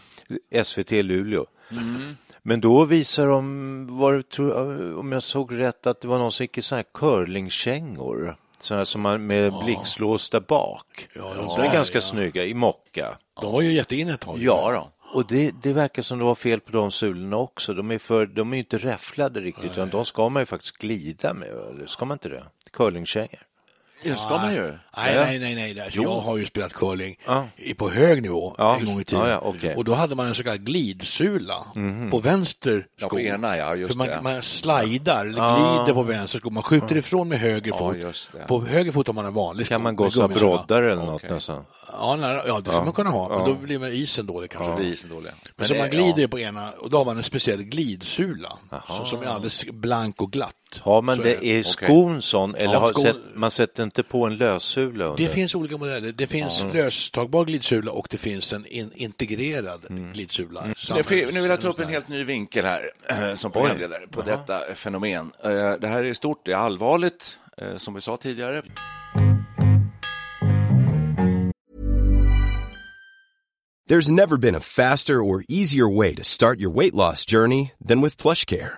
SVT 0.64 0.92
Luleå. 0.92 1.46
Mm. 1.72 2.16
Men 2.42 2.62
då 2.62 2.86
visar 2.86 3.28
de, 3.28 3.88
var 4.00 4.24
jag, 4.38 4.98
om 4.98 5.12
jag 5.12 5.24
såg 5.24 5.60
rätt, 5.60 5.88
att 5.88 6.02
det 6.02 6.08
var 6.08 6.18
någon 6.18 6.32
som 6.32 6.44
gick 6.44 6.58
i 6.58 6.62
såna 6.62 6.78
här 6.78 6.86
curlingkängor. 6.94 8.38
Sådana 8.60 8.86
som 8.86 9.02
man 9.02 9.28
med 9.28 9.54
blixtlås 9.64 10.30
där 10.30 10.40
bak. 10.40 11.08
Ja, 11.16 11.22
de 11.36 11.46
de 11.46 11.60
är 11.60 11.64
där, 11.64 11.74
ganska 11.74 11.98
ja. 11.98 12.02
snygga, 12.02 12.46
i 12.46 12.54
mocka. 12.54 13.18
De 13.42 13.52
var 13.52 13.62
ju 13.62 13.74
jätteinne 13.74 14.14
ett 14.14 14.20
tag. 14.20 14.40
Ja, 14.40 14.72
då. 14.72 14.90
Och 15.14 15.28
det, 15.28 15.52
det 15.64 15.74
verkar 15.74 16.02
som 16.02 16.20
det 16.20 16.26
var 16.26 16.36
fel 16.36 16.60
på 16.60 16.72
de 16.72 16.92
sulorna 16.92 17.38
också. 17.38 17.74
De 17.74 17.92
är, 17.92 17.98
för, 17.98 18.26
de 18.26 18.54
är 18.54 18.58
inte 18.58 18.78
räfflade 18.78 19.42
riktigt, 19.42 19.72
utan 19.72 19.90
de 19.90 20.06
ska 20.06 20.30
man 20.30 20.42
ju 20.42 20.46
faktiskt 20.46 20.78
glida 20.78 21.34
med. 21.34 21.48
Eller 21.48 21.86
ska 21.86 22.06
man 22.06 22.16
inte 22.16 22.30
det? 22.30 22.44
Curlingkängor. 22.72 23.40
Det 24.04 24.16
ska 24.20 24.30
man 24.30 24.54
ju. 24.54 24.62
Nej, 24.98 25.16
Ja. 25.16 25.24
nej, 25.26 25.40
nej, 25.40 25.56
nej. 25.56 25.80
Alltså, 25.82 26.02
jag 26.02 26.20
har 26.20 26.38
ju 26.38 26.46
spelat 26.46 26.74
curling 26.74 27.16
Ja. 27.26 27.48
på 27.78 27.90
hög 27.90 28.22
nivå 28.22 28.56
Ja, 28.58 28.78
en 28.80 28.86
gång 28.86 29.00
i 29.00 29.04
tiden. 29.04 29.24
ja, 29.26 29.30
ja, 29.32 29.40
okej. 29.44 29.76
Och 29.76 29.84
då 29.84 29.94
hade 29.94 30.16
man 30.16 30.28
en 30.28 30.36
så 30.36 30.44
kallad 30.44 30.66
glidsula 30.66 31.56
på 32.12 32.20
vänster 32.20 32.86
Ja, 33.00 33.08
sko. 33.08 33.16
på 33.16 33.20
ena, 33.22 33.58
ja, 33.58 33.76
just 33.76 33.92
För 33.92 33.98
man, 33.98 34.08
det. 34.08 34.20
man 34.22 34.42
slidar, 34.42 35.26
eller 35.26 35.56
glider 35.84 35.94
på 35.94 36.04
vänster 36.04 36.40
sko. 36.40 36.50
Man 36.50 36.64
skjuter 36.64 36.96
ifrån 36.98 37.28
med 37.30 37.40
höger 37.40 37.72
Ja, 37.72 37.78
fot. 37.78 38.32
På 38.48 38.62
höger 38.66 38.92
fot 38.92 39.08
har 39.08 39.14
man 39.14 39.26
en 39.26 39.34
vanlig 39.34 39.66
sko. 39.66 39.74
Kan 39.74 39.82
man 39.84 39.94
med 39.94 39.98
gossa 39.98 40.28
broddar 40.28 40.84
eller 40.84 41.04
något 41.06 41.16
Okej. 41.24 41.30
nästan? 41.34 41.66
Ja, 42.00 42.16
nära, 42.16 42.48
ja, 42.48 42.60
det 42.60 42.66
skulle 42.72 42.84
man 42.84 42.94
kunna 42.94 43.10
ha. 43.10 43.30
Men 43.38 43.48
då 43.48 43.54
blir 43.56 43.80
man 43.80 43.90
isen 43.94 44.26
dålig 44.26 44.52
kanske. 44.52 44.72
Så 44.72 44.76
blir 44.78 44.88
isen 44.88 45.10
dålig. 45.10 45.32
Men 45.56 45.68
så 45.68 45.74
det- 45.74 45.80
man 45.80 45.90
glider 45.90 46.28
på 46.28 46.40
ena 46.40 46.72
och 46.72 46.90
då 46.90 46.98
har 46.98 47.06
man 47.06 47.18
en 47.18 47.24
speciell 47.24 47.64
glidsula 47.64 48.58
så, 48.88 49.06
som 49.06 49.22
är 49.22 49.26
alldeles 49.28 49.66
blank 49.72 50.22
och 50.22 50.32
glatt. 50.32 50.54
Har 50.82 51.02
man 51.02 51.18
det, 51.18 51.32
är 51.32 51.36
Okej. 51.36 51.64
skon 51.64 52.22
sån 52.22 52.56
eller 52.56 52.74
Ja, 52.74 52.80
har 52.80 52.90
skon- 52.94 53.02
sett, 53.04 53.16
man 53.36 53.52
sätter 53.52 53.84
inte 53.84 54.04
på 54.04 54.26
en 54.26 54.38
lössula 54.38 55.06
under? 55.06 55.24
Det 55.24 55.30
finns 55.30 55.56
olika 55.56 55.78
modeller. 55.78 56.12
Det 56.12 56.28
finns 56.28 56.64
löstagbar 56.74 57.46
glidsula 57.46 57.92
och 57.92 58.08
det 58.10 58.18
finns 58.18 58.54
en 58.54 58.66
in 58.66 58.92
integrerad 58.96 59.82
glidsula. 60.14 60.66
Nu 60.96 61.04
fi- 61.04 61.26
Nu 61.34 61.42
vill 61.42 61.50
jag 61.50 61.62
ta 61.62 61.68
upp 61.68 61.80
en 61.80 61.90
helt 61.90 62.08
ny 62.08 62.24
vinkel 62.24 62.66
här 62.66 63.36
som 63.36 63.52
programledare 63.52 64.08
på 64.12 64.22
detta 64.22 64.60
fenomen. 64.76 65.32
Eh, 65.44 65.50
Det 65.82 65.88
här 65.88 66.04
är 66.04 66.14
stort, 66.14 66.46
det 66.46 66.52
är 66.52 66.56
allvarligt, 66.58 67.40
eh, 67.58 67.78
som 67.78 67.94
vi 67.94 68.02
sa 68.02 68.18
tidigare. 68.18 68.62
There's 73.90 74.10
never 74.10 74.38
been 74.38 74.56
a 74.56 74.60
faster 74.60 75.24
or 75.24 75.44
easier 75.50 75.88
way 75.88 76.16
to 76.16 76.24
start 76.24 76.60
your 76.60 76.70
weight 76.72 76.94
loss 76.96 77.26
journey 77.26 77.72
than 77.88 78.02
with 78.02 78.16
PlushCare. 78.22 78.78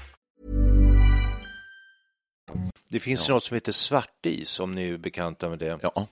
Det 2.91 2.99
finns 2.99 3.29
något 3.29 3.43
som 3.43 3.55
heter 3.55 3.71
svartis, 3.71 4.59
om 4.59 4.71
ni 4.71 4.89
är 4.89 4.97
bekanta 4.97 5.49
med 5.49 5.59
det. 5.59 5.79
Ja. 5.81 6.07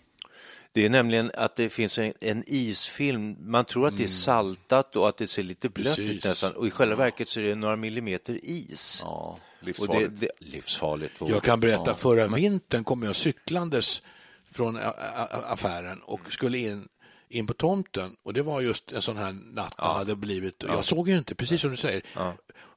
Det 0.72 0.86
är 0.86 0.90
nämligen 0.90 1.32
att 1.34 1.56
det 1.56 1.70
finns 1.70 2.00
en, 2.00 2.14
en 2.22 2.44
isfilm. 2.48 3.36
Man 3.40 3.66
tror 3.66 3.88
att 3.88 3.98
det 3.98 4.04
är 4.04 4.08
saltat 4.08 4.96
och 4.96 5.10
att 5.10 5.18
det 5.18 5.28
ser 5.28 5.44
lite 5.44 5.70
blött 5.70 6.00
ut 6.00 6.08
Precis. 6.08 6.26
nästan. 6.26 6.54
Och 6.54 6.68
i 6.68 6.72
själva 6.72 6.96
verket 6.96 7.30
så 7.30 7.40
är 7.40 7.44
det 7.44 7.56
några 7.56 7.76
millimeter 7.76 8.40
is. 8.44 9.02
Ja, 9.06 9.10
och 9.10 9.40
det, 9.60 9.66
livsfarligt. 9.66 10.20
det, 10.20 10.30
livsfarligt. 10.40 11.14
Jag 11.20 11.44
kan 11.44 11.60
berätta, 11.60 11.96
förra 11.96 12.28
vintern 12.28 12.84
kom 12.84 13.04
jag 13.04 13.16
cyklandes 13.16 14.04
från 14.52 14.80
affären 15.48 16.00
och 16.00 16.34
skulle 16.34 16.58
in, 16.58 16.88
in 17.30 17.48
på 17.48 17.54
tomten 17.54 18.16
och 18.24 18.34
det 18.34 18.42
var 18.42 18.62
just 18.62 18.92
en 18.92 19.02
sån 19.02 19.18
här 19.18 19.32
natt 19.32 19.78
det 19.78 19.84
hade 19.84 20.16
blivit. 20.16 20.64
Jag 20.68 20.86
såg 20.86 21.10
ju 21.10 21.18
inte, 21.18 21.36
precis 21.36 21.62
som 21.62 21.72
du 21.72 21.78
säger. 21.78 22.04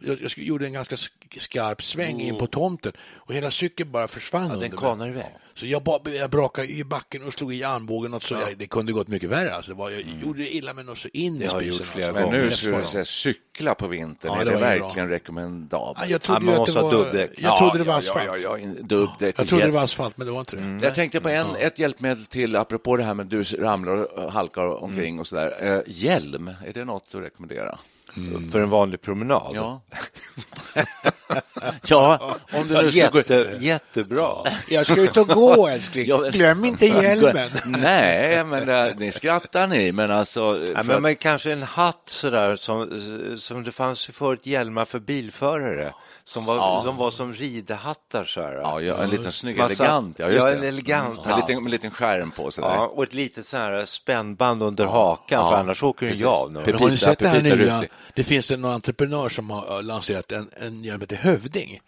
Jag, 0.07 0.19
jag 0.23 0.33
gjorde 0.37 0.67
en 0.67 0.73
ganska 0.73 0.97
sk- 0.97 1.39
skarp 1.39 1.83
sväng 1.83 2.21
in 2.21 2.39
på 2.39 2.47
tomten 2.47 2.93
och 3.15 3.35
hela 3.35 3.51
cykeln 3.51 3.91
bara 3.93 4.09
försvann 4.09 4.49
Ja, 4.51 4.57
den 4.57 4.71
kanar 4.71 5.09
iväg. 5.09 5.27
Så 5.55 5.67
jag, 5.67 5.83
ba, 5.83 6.01
jag 6.11 6.31
brakade 6.31 6.69
i 6.69 6.85
backen 6.85 7.25
och 7.25 7.33
slog 7.33 7.55
i 7.55 7.65
armbågen 7.65 8.15
och 8.15 8.23
så 8.23 8.35
jag, 8.35 8.59
det 8.59 8.67
kunde 8.67 8.93
gått 8.93 9.09
mycket 9.09 9.31
värre. 9.31 9.55
Alltså. 9.55 9.71
Det 9.71 9.79
var, 9.79 9.91
jag 9.91 10.03
gjorde 10.23 10.55
illa 10.55 10.75
men 10.75 10.89
också 10.89 11.09
in 11.13 11.39
Det 11.39 11.45
i 11.45 11.49
har 11.49 11.61
spisen. 11.61 11.77
gjort 11.79 11.87
flera 11.87 12.07
alltså. 12.09 12.31
Men 12.31 12.41
nu 12.41 12.51
skulle 12.51 12.77
du 12.79 12.85
säga 12.85 13.05
cykla 13.05 13.75
på 13.75 13.87
vintern, 13.89 14.31
Ja, 14.35 14.41
är 14.41 14.45
det 14.45 14.51
det, 14.51 14.57
verkligen 14.61 15.09
rekommendabelt? 15.09 15.99
Ja, 16.01 16.07
jag 16.11 16.23
trodde 16.23 16.41
man 16.41 16.49
ju 16.49 16.53
att 16.53 16.59
måste 16.59 16.79
det 16.79 16.83
ha 16.85 16.91
var, 16.93 17.05
dubbdäck. 17.05 17.31
Jag 17.37 17.59
trodde 17.59 17.79
det 17.79 17.85
var 17.85 17.99
asfalt. 17.99 18.25
Ja, 18.27 18.37
ja, 18.37 18.59
ja, 18.59 18.67
dubbdäck. 18.83 19.35
Jag 19.39 19.49
trodde 19.49 19.65
det 19.65 19.71
var 19.73 19.83
asfalt, 19.83 20.17
men 20.17 20.27
det 20.27 20.33
var 20.33 20.41
inte 20.41 20.57
det. 20.57 20.79
Jag 20.87 20.95
tänkte 20.95 21.21
på 21.21 21.29
en, 21.29 21.47
ett 21.59 21.79
hjälpmedel 21.79 22.27
till, 22.27 22.57
apropå 22.57 22.97
det 22.97 23.05
här 23.05 23.15
med 23.15 23.27
du 23.27 23.43
ramlar 23.43 24.19
och 24.19 24.33
halkar 24.33 24.67
omkring 24.83 25.09
Mm. 25.09 25.21
och 25.21 25.27
sådär. 25.27 25.57
Eh, 25.77 25.81
hjälm, 25.87 26.51
är 26.67 26.73
det 26.73 26.85
något 26.85 27.15
att 27.15 27.21
rekommendera? 27.23 27.79
För 28.53 28.61
en 28.61 28.71
vanlig 28.71 29.01
promenad. 29.01 29.53
Ja. 29.55 29.83
ja, 31.87 32.37
om 32.53 32.69
du 32.69 32.83
nu 32.83 32.91
skulle 32.91 33.09
gå... 33.09 33.19
Jätte, 33.19 33.59
jättebra. 33.61 34.29
Jag 34.69 34.87
ska 34.87 35.01
ut 35.01 35.17
och 35.17 35.29
gå, 35.29 35.69
älskling. 35.73 36.31
Glöm 36.31 36.65
inte 36.65 36.87
hjälmen. 36.87 37.49
Nej, 37.65 38.45
men 38.45 38.69
äh, 38.69 38.97
ni 38.97 39.13
skrattar 39.13 39.67
ni, 39.67 39.93
men 39.93 40.11
alltså... 40.11 40.41
Ja, 40.41 40.77
för 40.77 40.85
men, 40.85 41.03
men 41.03 41.17
kanske 41.17 41.53
en 41.53 41.63
hatt 41.63 42.03
sådär 42.07 42.57
som, 42.57 43.01
som 43.39 43.65
det 43.65 43.73
fanns 43.73 44.07
förut 44.07 44.47
hjälmar 44.47 44.85
för 44.85 44.99
bilförare. 44.99 45.93
Som 46.25 46.45
var, 46.45 46.83
som, 46.83 46.97
var 46.97 47.11
som 47.11 47.33
ridhattar. 47.35 48.25
Så 48.25 48.41
här. 48.41 48.53
Ja, 48.55 48.81
ja, 48.81 49.03
en 49.03 49.11
liten 49.11 49.33
snygg 49.33 49.57
Massa- 49.59 49.85
elegant. 49.85 50.19
Ja, 50.19 50.29
just 50.31 50.47
ja, 50.47 50.53
en 50.53 50.63
elegant 50.63 51.27
hatt. 51.27 51.37
liten, 51.49 51.63
med 51.63 51.67
en 51.69 51.71
liten 51.71 51.91
skärm 51.91 52.31
på. 52.31 52.51
Så 52.51 52.61
Ja, 52.61 52.87
och 52.87 53.03
ett 53.03 53.15
litet 53.15 53.47
så 53.47 53.57
här 53.57 53.85
spännband 53.87 54.63
under 54.63 54.85
hakan, 54.87 55.41
Ja, 55.41 55.51
för 55.51 55.57
annars 55.57 55.83
åker 55.83 56.07
den 56.07 56.17
ju 56.17 56.27
av. 56.27 56.55
Har 56.81 56.91
ni 56.91 56.97
sett 56.97 57.19
det 57.19 57.29
här 57.29 57.43
nya? 57.43 57.85
Det 58.15 58.25
finns 58.25 58.51
en 58.51 58.65
entreprenör 58.65 59.29
som 59.29 59.51
har 59.51 59.77
eh, 59.77 59.83
lanserat 59.83 60.33
en, 60.33 60.51
en 60.61 60.85
hjälm 60.85 61.01
heter 61.01 61.17
Hövding. 61.17 61.81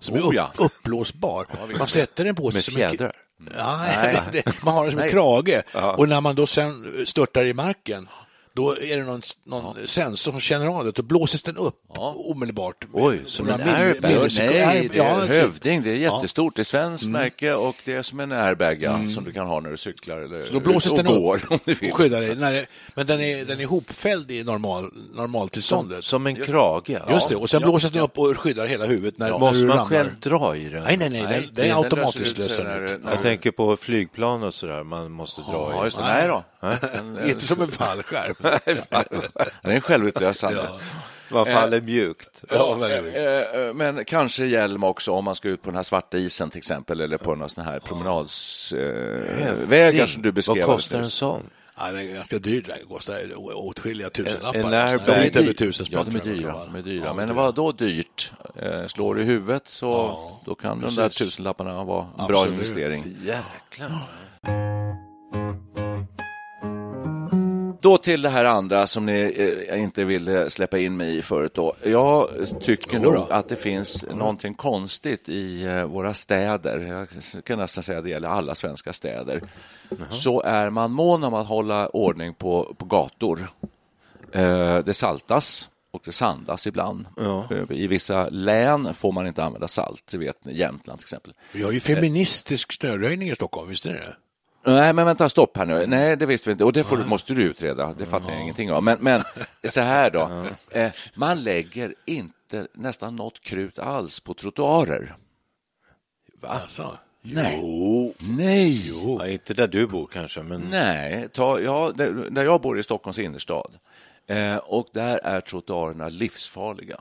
Som 0.00 0.14
är 0.16 0.20
Oh, 0.20 0.26
upp, 0.28 0.34
ja. 0.34 0.50
uppblåsbar. 0.58 1.46
Man 1.78 1.88
sätter 1.88 2.24
den 2.24 2.34
på 2.34 2.42
sig 2.50 2.54
Med 2.54 2.64
som 2.64 2.82
en- 2.82 2.90
fjädrar? 2.90 3.12
Nej, 3.56 4.20
det, 4.32 4.62
man 4.64 4.74
har 4.74 4.82
den 4.82 4.92
som 4.92 5.00
en 5.00 5.10
krage. 5.10 5.62
Och 5.96 6.08
när 6.08 6.20
man 6.20 6.34
då 6.34 6.46
sen 6.46 7.02
störtar 7.06 7.44
i 7.46 7.54
marken 7.54 8.08
då 8.56 8.76
är 8.80 8.96
det 8.96 9.02
någon, 9.04 9.22
någon 9.46 9.76
sensor 9.86 10.32
som 10.32 10.40
känner 10.40 10.66
av 10.66 10.84
det 10.84 10.98
och 10.98 11.04
blåses 11.04 11.42
den 11.42 11.56
upp 11.56 11.74
omedelbart. 12.16 12.86
Oj, 12.92 13.20
som 13.26 13.48
en 13.48 13.60
airbag. 13.60 14.10
Nej, 14.38 14.88
det 14.92 14.98
är 14.98 15.04
Ja, 15.04 15.20
typ. 15.20 15.28
Hövding. 15.30 15.82
Det 15.82 15.90
är 15.90 15.94
jättestort. 15.94 16.56
Det 16.56 16.62
är 16.62 16.64
svenskt 16.64 17.08
märke 17.08 17.54
och 17.54 17.76
det 17.84 17.92
är 17.94 18.02
som 18.02 18.20
en 18.20 18.32
airbag 18.32 18.82
ja, 18.82 19.08
som 19.08 19.24
du 19.24 19.32
kan 19.32 19.46
ha 19.46 19.60
när 19.60 19.70
du 19.70 19.76
cyklar 19.76 20.16
eller 20.18 20.44
Så 20.46 20.52
då 20.52 20.60
blåses 20.60 20.92
och 20.92 20.98
den 21.04 21.06
går. 21.22 21.36
upp 21.36 21.50
Om 21.50 21.58
du 21.64 21.74
vill. 21.74 21.90
och 21.92 21.96
skyddar 21.96 22.20
dig. 22.20 22.34
Det, 22.34 22.66
men 22.94 23.06
den 23.06 23.20
är, 23.20 23.44
den 23.44 23.60
är 23.60 23.66
hopfälld 23.66 24.30
i 24.30 24.44
normal, 24.44 24.90
normaltillståndet. 25.14 26.04
Som 26.04 26.26
en 26.26 26.36
krage. 26.36 26.90
Just 27.10 27.28
det, 27.28 27.36
och 27.36 27.50
sen 27.50 27.62
blåses 27.62 27.92
den 27.92 28.02
upp 28.02 28.18
och 28.18 28.36
skyddar 28.38 28.66
hela 28.66 28.86
huvudet 28.86 29.18
när, 29.18 29.38
Måste 29.38 29.66
man 29.66 29.76
ramlar. 29.76 29.84
själv 29.84 30.10
dra 30.20 30.56
i 30.56 30.68
den? 30.68 30.82
Nej, 30.84 30.96
nej, 30.96 31.10
nej, 31.10 31.22
den, 31.22 31.30
den 31.32 31.54
det- 31.54 31.62
är 31.62 31.66
den 31.68 31.76
automatiskt 31.76 32.38
löser 32.38 32.84
ut 32.94 33.00
Jag 33.04 33.20
tänker 33.22 33.50
på 33.50 33.76
flygplan 33.76 34.42
och 34.42 34.54
sådär, 34.54 34.82
man 34.84 35.12
måste 35.12 35.40
dra 35.40 35.70
Ja, 35.74 35.80
i. 35.80 35.84
just 35.84 35.98
det. 35.98 36.42
Nej 36.68 36.78
då. 37.22 37.28
Inte 37.28 37.46
som 37.46 37.62
en 37.62 37.68
fallskärm. 37.70 38.34
Den 39.62 39.72
är 39.72 39.80
självutlösande. 39.80 40.68
Man 41.30 41.46
faller 41.46 41.80
mjukt. 41.80 42.44
ja, 42.50 42.74
väldigt. 42.74 43.16
Eh, 43.16 43.22
eh, 43.24 43.74
Men 43.74 44.04
kanske 44.04 44.46
hjälm 44.46 44.84
också 44.84 45.12
om 45.12 45.24
man 45.24 45.34
ska 45.34 45.48
ut 45.48 45.62
på 45.62 45.70
den 45.70 45.76
här 45.76 45.82
svarta 45.82 46.18
isen 46.18 46.50
till 46.50 46.58
exempel 46.58 47.00
eller 47.00 47.18
på 47.18 47.34
några 47.34 47.48
sådana 47.48 47.70
här 47.70 47.78
promenadsvägar 47.80 50.06
som 50.06 50.22
du 50.22 50.32
beskrev. 50.32 50.56
Vad 50.56 50.66
kostar 50.66 50.98
en 50.98 51.04
sån? 51.06 51.50
Ja, 51.78 51.86
den 51.86 51.96
är 51.96 52.04
ganska 52.14 52.38
dyr. 52.38 52.62
Den 52.66 52.76
kostar 52.88 53.20
åtskilliga 53.54 54.10
tusenlappar. 54.10 54.58
En 54.60 54.72
är 54.74 55.24
inte 55.24 55.38
över 55.40 55.52
tusen 55.52 55.86
Ja, 55.90 56.02
spänn. 56.04 56.14
de 56.22 56.30
är 56.30 56.34
dyra. 56.34 56.52
De 56.64 56.74
är 56.74 56.82
dyra. 56.82 57.04
Ja, 57.06 57.14
Men 57.14 57.28
det 57.28 57.34
vad 57.34 57.54
då 57.54 57.72
dyrt? 57.72 58.32
Eh, 58.56 58.86
Slår 58.86 59.14
du 59.14 59.22
i 59.22 59.24
huvudet 59.24 59.68
så 59.68 60.16
då 60.44 60.54
kan 60.54 60.80
de 60.80 60.94
där 60.94 61.02
precis. 61.08 61.18
tusenlapparna 61.18 61.84
vara 61.84 62.06
en 62.18 62.26
bra 62.26 62.40
Absolut. 62.40 62.52
investering. 62.54 63.16
Jäklar. 63.24 64.00
Då 67.86 67.98
till 67.98 68.22
det 68.22 68.28
här 68.28 68.44
andra 68.44 68.86
som 68.86 69.06
ni 69.06 69.34
eh, 69.68 69.82
inte 69.82 70.04
ville 70.04 70.50
släppa 70.50 70.78
in 70.78 70.96
mig 70.96 71.16
i 71.18 71.22
förut. 71.22 71.54
Då. 71.54 71.74
Jag 71.84 72.28
tycker 72.60 72.98
nog 72.98 73.16
att 73.30 73.48
det 73.48 73.56
finns 73.56 74.06
någonting 74.14 74.54
konstigt 74.54 75.28
i 75.28 75.64
eh, 75.64 75.84
våra 75.84 76.14
städer. 76.14 76.78
Jag 76.78 77.08
kan 77.44 77.58
nästan 77.58 77.84
säga 77.84 77.98
att 77.98 78.04
det 78.04 78.10
gäller 78.10 78.28
alla 78.28 78.54
svenska 78.54 78.92
städer. 78.92 79.42
Så 80.10 80.42
är 80.42 80.70
man 80.70 80.90
mån 80.90 81.24
om 81.24 81.34
att 81.34 81.46
hålla 81.48 81.88
ordning 81.88 82.34
på, 82.34 82.74
på 82.78 82.84
gator. 82.86 83.48
Eh, 84.32 84.78
Det 84.78 84.94
saltas 84.94 85.70
och 85.92 86.02
det 86.04 86.12
sandas 86.12 86.66
ibland. 86.66 87.08
Eh, 87.50 87.76
I 87.76 87.86
vissa 87.86 88.28
län 88.28 88.94
får 88.94 89.12
man 89.12 89.26
inte 89.26 89.44
använda 89.44 89.68
salt, 89.68 90.02
det 90.10 90.18
vet 90.18 90.44
ni, 90.44 90.58
Jämtland 90.58 90.98
till 91.00 91.04
exempel. 91.04 91.32
Vi 91.52 91.62
har 91.62 91.72
ju 91.72 91.80
feministisk 91.80 92.72
snöröjning 92.72 93.28
i 93.28 93.34
Stockholm, 93.34 93.68
visst 93.68 93.86
är 93.86 93.92
det? 93.92 94.16
Nej, 94.66 94.92
men 94.92 95.06
vänta, 95.06 95.28
stopp 95.28 95.56
här 95.56 95.66
nu. 95.66 95.86
Nej, 95.86 96.16
det 96.16 96.26
visste 96.26 96.48
vi 96.48 96.52
inte. 96.52 96.64
Och 96.64 96.72
det 96.72 96.84
får, 96.84 96.96
måste 96.96 97.34
du 97.34 97.42
utreda. 97.42 97.94
Det 97.98 98.06
fattar 98.06 98.32
jag 98.32 98.42
ingenting 98.42 98.72
av. 98.72 98.82
Men, 98.82 98.98
men 99.00 99.22
så 99.64 99.80
här 99.80 100.10
då. 100.10 100.46
Eh, 100.70 100.92
man 101.14 101.42
lägger 101.42 101.94
inte 102.04 102.66
nästan 102.72 103.16
något 103.16 103.40
krut 103.40 103.78
alls 103.78 104.20
på 104.20 104.34
trottoarer. 104.34 105.16
Alltså. 106.42 106.98
Nej. 107.22 108.14
Nej. 108.18 108.88
Ja, 108.88 109.28
inte 109.28 109.54
där 109.54 109.68
du 109.68 109.86
bor 109.86 110.06
kanske, 110.12 110.42
men 110.42 110.60
Nej. 110.60 111.28
Ta, 111.32 111.60
ja, 111.60 111.92
där, 111.94 112.30
där 112.30 112.44
jag 112.44 112.60
bor 112.60 112.78
i 112.78 112.82
Stockholms 112.82 113.18
innerstad. 113.18 113.78
Eh, 114.26 114.56
och 114.56 114.88
där 114.92 115.18
är 115.18 115.40
trottoarerna 115.40 116.08
livsfarliga. 116.08 117.00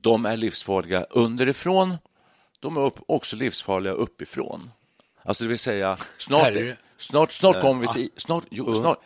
De 0.00 0.26
är 0.26 0.36
livsfarliga 0.36 1.06
underifrån. 1.10 1.96
De 2.60 2.76
är 2.76 2.80
upp, 2.80 2.98
också 3.06 3.36
livsfarliga 3.36 3.92
uppifrån. 3.92 4.70
Alltså 5.24 5.44
det 5.44 5.48
vill 5.48 5.58
säga, 5.58 5.96
snart, 6.18 6.52
snart, 6.96 7.32
snart 7.32 7.60
kommer 7.60 7.80
vi 7.80 7.88
till... 7.88 8.08
Snart, 8.16 8.44
jo, 8.50 8.74
snart, 8.74 8.98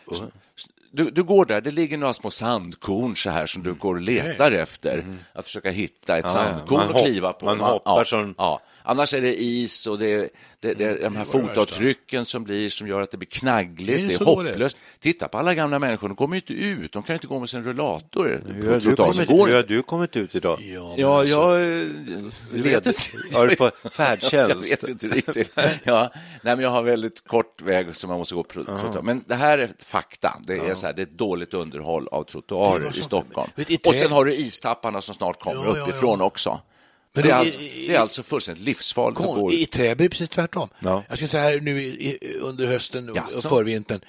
du, 0.91 1.11
du 1.11 1.23
går 1.23 1.45
där, 1.45 1.61
det 1.61 1.71
ligger 1.71 1.97
några 1.97 2.13
små 2.13 2.31
sandkorn 2.31 3.15
så 3.15 3.29
här 3.29 3.45
som 3.45 3.63
du 3.63 3.73
går 3.73 3.95
och 3.95 4.01
letar 4.01 4.51
efter. 4.51 5.17
Att 5.33 5.45
försöka 5.45 5.69
hitta 5.71 6.17
ett 6.17 6.25
ja. 6.27 6.31
sandkorn 6.31 6.87
och 6.87 6.93
hopp- 6.93 7.03
kliva 7.03 7.33
på. 7.33 7.45
man 7.45 7.59
hoppar 7.59 7.97
ja, 7.97 8.05
som- 8.05 8.35
ja. 8.37 8.61
Annars 8.89 9.13
är 9.13 9.21
det 9.21 9.41
is 9.43 9.87
och 9.87 9.99
det, 9.99 10.29
det, 10.59 10.73
det 10.73 10.85
är 10.85 10.99
de 11.01 11.15
här 11.15 11.25
det 11.25 11.31
fotavtrycken 11.31 12.25
som 12.25 12.43
blir 12.43 12.69
som 12.69 12.87
gör 12.87 13.01
att 13.01 13.11
det 13.11 13.17
blir 13.17 13.27
Är 13.27 13.39
knaggligt, 13.39 13.97
det 14.01 14.07
det 14.07 14.13
är 14.13 14.17
så 14.17 14.23
dåligt? 14.23 14.51
hopplöst. 14.51 14.77
Titta 14.99 15.27
på 15.27 15.37
alla 15.37 15.53
gamla 15.53 15.79
människor, 15.79 16.07
de 16.07 16.15
kommer 16.15 16.35
ju 16.35 16.41
inte 16.41 16.53
ut. 16.53 16.91
De 16.91 17.03
kan 17.03 17.13
ju 17.13 17.15
inte 17.17 17.27
gå 17.27 17.39
med 17.39 17.49
sin 17.49 17.63
rullator 17.63 18.43
hur 18.47 18.71
har, 18.71 18.79
du 18.79 18.95
kommit, 18.95 19.29
hur 19.29 19.55
har 19.55 19.63
du 19.63 19.81
kommit 19.81 20.15
ut 20.15 20.35
idag? 20.35 20.59
Ja, 20.97 21.23
jag 21.23 21.55
eh, 21.55 21.85
vet 22.51 22.85
Led, 22.85 22.95
har 23.33 23.47
du 23.47 23.55
på 23.55 23.63
Jag 23.83 23.93
färdtjänst? 23.93 24.71
vet 24.73 24.87
inte 24.87 25.07
riktigt. 25.07 25.51
Ja, 25.83 26.11
nej, 26.41 26.55
men 26.55 26.59
jag 26.59 26.69
har 26.69 26.81
väldigt 26.83 27.27
kort 27.27 27.61
väg 27.61 27.95
som 27.95 28.07
man 28.09 28.17
måste 28.19 28.35
gå 28.35 28.43
på 28.43 28.63
trottoar. 28.63 29.01
Men 29.01 29.23
det 29.27 29.35
här 29.35 29.57
är 29.57 29.69
fakta. 29.85 30.37
Det 30.43 30.57
är, 30.57 30.73
så 30.73 30.85
här, 30.85 30.93
det 30.93 31.01
är 31.01 31.05
ett 31.05 31.17
dåligt 31.17 31.53
underhåll 31.53 32.07
av 32.07 32.23
Det 32.23 32.31
trottoarer 32.31 32.97
i 32.97 33.01
Stockholm. 33.01 33.51
Och 33.87 33.95
sen 33.95 34.11
har 34.11 34.25
du 34.25 34.35
istapparna 34.35 35.01
som 35.01 35.15
snart 35.15 35.39
kommer 35.39 35.63
Ja, 35.63 35.67
ja, 35.67 35.77
ja. 35.77 35.83
uppifrån 35.83 36.21
också. 36.21 36.61
Men 37.13 37.23
det, 37.23 37.29
är 37.29 37.35
alltså, 37.35 37.59
det 37.59 37.95
är 37.95 37.99
alltså 37.99 38.23
fullständigt 38.23 38.63
livsfarligt 38.63 39.19
att 39.19 39.25
gå 39.25 39.51
I 39.51 39.65
Täby 39.65 39.89
är 39.91 39.95
det 39.95 40.09
precis 40.09 40.29
tvärtom. 40.29 40.69
Ja. 40.79 41.03
Jag 41.09 41.17
ska 41.17 41.27
säga 41.27 41.43
här 41.43 41.59
nu 41.59 41.83
i, 41.83 42.37
under 42.41 42.67
hösten 42.67 43.09
och 43.09 43.17
Jaså? 43.17 43.49
förvintern. 43.49 44.01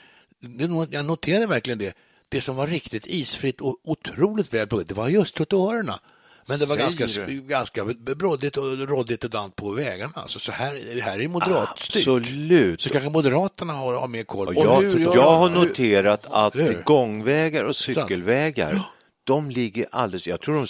Jag 0.90 1.04
noterade 1.04 1.46
verkligen 1.46 1.78
det. 1.78 1.96
Det 2.28 2.40
som 2.40 2.56
var 2.56 2.66
riktigt 2.66 3.06
isfritt 3.06 3.60
och 3.60 3.76
otroligt 3.84 4.54
väl 4.54 4.66
pluggat, 4.66 4.88
det 4.88 4.94
var 4.94 5.08
just 5.08 5.34
trottoarerna. 5.34 6.00
Men 6.48 6.58
det 6.58 6.66
var 6.66 6.76
Säger 6.76 6.92
ganska, 6.92 7.26
du? 7.26 7.40
ganska 7.40 7.84
brådigt 8.16 8.56
och 8.56 8.78
råddigt 8.88 9.24
och 9.24 9.30
dant 9.30 9.56
på 9.56 9.70
vägarna. 9.70 10.12
Alltså, 10.14 10.38
så 10.38 10.52
här, 10.52 11.00
här 11.02 11.20
är 11.20 11.28
moderatstyrt. 11.28 12.08
Absolut. 12.08 12.80
Så 12.80 12.90
kanske 12.90 13.10
Moderaterna 13.10 13.72
har, 13.72 13.94
har 13.94 14.08
mer 14.08 14.24
koll 14.24 14.54
på 14.54 14.64
jag, 14.64 14.82
hur 14.82 15.00
jag, 15.00 15.14
gör 15.14 15.22
har 15.22 15.50
noterat 15.50 16.26
att 16.30 16.54
hur? 16.54 16.82
gångvägar 16.82 17.64
och 17.64 17.76
cykelvägar, 17.76 18.80
de 19.24 19.50
ligger 19.50 19.86
alldeles... 19.92 20.26
Jag 20.26 20.40
tror 20.40 20.54
de 20.54 20.66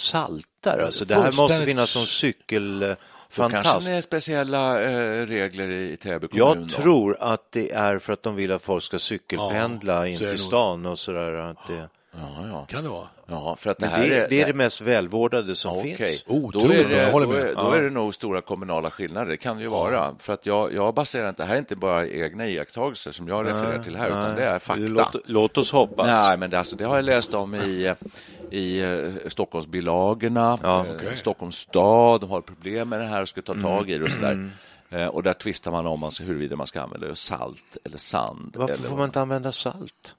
saltar. 0.63 0.85
Alltså, 0.85 1.05
det 1.05 1.15
här 1.15 1.31
måste 1.31 1.65
finnas 1.65 1.89
som 1.89 2.05
cykel... 2.05 2.95
Då 3.35 3.49
kanske 3.49 3.91
det 3.91 3.97
är 3.97 4.01
speciella 4.01 4.81
eh, 4.81 5.25
regler 5.25 5.69
i 5.69 5.97
Täby 5.97 6.27
kommun. 6.27 6.47
Jag 6.47 6.57
då. 6.57 6.75
tror 6.81 7.17
att 7.19 7.51
det 7.51 7.71
är 7.71 7.99
för 7.99 8.13
att 8.13 8.23
de 8.23 8.35
vill 8.35 8.51
att 8.51 8.61
folk 8.61 8.83
ska 8.83 8.99
cykelpendla 8.99 10.07
in 10.07 10.15
är 10.15 10.19
det 10.19 10.29
till 10.29 10.39
stan 10.39 10.85
och 10.85 10.99
sådär. 10.99 11.33
Att 11.33 11.67
det, 11.67 11.89
Ja, 12.11 12.47
ja. 12.47 12.65
Kan 12.65 12.83
det 12.83 12.89
vara? 12.89 13.07
ja, 13.25 13.55
för 13.55 13.69
att 13.69 13.77
det 13.77 13.87
här 13.87 14.09
det, 14.09 14.27
det 14.29 14.41
är 14.41 14.45
det 14.45 14.53
mest 14.53 14.81
välvårdade 14.81 15.55
som 15.55 15.77
Okej, 15.77 15.95
finns. 15.95 16.23
då, 16.23 16.33
Otroligt 16.33 16.79
är 16.79 16.89
det, 16.89 17.11
då, 17.11 17.19
med. 17.19 17.39
är, 17.39 17.55
då 17.55 17.71
är 17.71 17.81
det 17.81 17.89
nog 17.89 18.15
stora 18.15 18.41
kommunala 18.41 18.91
skillnader. 18.91 19.27
Det 19.31 19.37
kan 19.37 19.57
det 19.57 19.63
ju 19.63 19.69
vara. 19.69 20.15
För 20.19 20.33
att 20.33 20.45
jag, 20.45 20.73
jag 20.73 20.93
baserar 20.93 21.29
inte, 21.29 21.43
det 21.43 21.47
här 21.47 21.53
är 21.53 21.59
inte 21.59 21.75
bara 21.75 22.07
egna 22.07 22.47
iakttagelser 22.47 23.11
som 23.11 23.27
jag 23.27 23.47
refererar 23.47 23.83
till 23.83 23.95
här, 23.95 24.07
utan 24.07 24.35
det 24.35 24.45
är 24.45 24.59
fakta. 24.59 24.81
Låt, 24.81 25.15
låt 25.25 25.57
oss 25.57 25.71
hoppas. 25.71 26.07
Nej, 26.07 26.37
men 26.37 26.49
det, 26.49 26.57
alltså, 26.57 26.75
det 26.75 26.85
har 26.85 26.95
jag 26.95 27.05
läst 27.05 27.33
om 27.33 27.55
i, 27.55 27.93
i 28.51 28.81
eh, 28.81 29.29
Stockholmsbilagorna, 29.29 30.59
Ja, 30.63 30.85
eh, 30.85 30.95
okej. 30.95 31.17
Stockholms 31.17 31.55
stad, 31.55 32.21
de 32.21 32.29
har 32.29 32.41
problem 32.41 32.89
med 32.89 32.99
det 32.99 33.05
här 33.05 33.21
och 33.21 33.29
ska 33.29 33.41
ta 33.41 33.51
Mm. 33.53 33.63
tag 33.63 33.89
i 33.89 33.97
det 33.97 34.03
och 34.03 34.11
sådär. 34.11 34.51
Eh, 34.89 35.07
och 35.07 35.23
där 35.23 35.33
tvistar 35.33 35.71
man 35.71 35.85
om 35.87 36.03
alltså, 36.03 36.23
huruvida 36.23 36.55
man 36.55 36.67
ska 36.67 36.81
använda 36.81 37.15
salt 37.15 37.77
eller 37.83 37.97
sand. 37.97 38.55
Varför 38.59 38.73
eller 38.73 38.83
får 38.89 38.95
man 38.97 39.05
inte 39.05 39.21
använda 39.21 39.51
salt? 39.51 40.15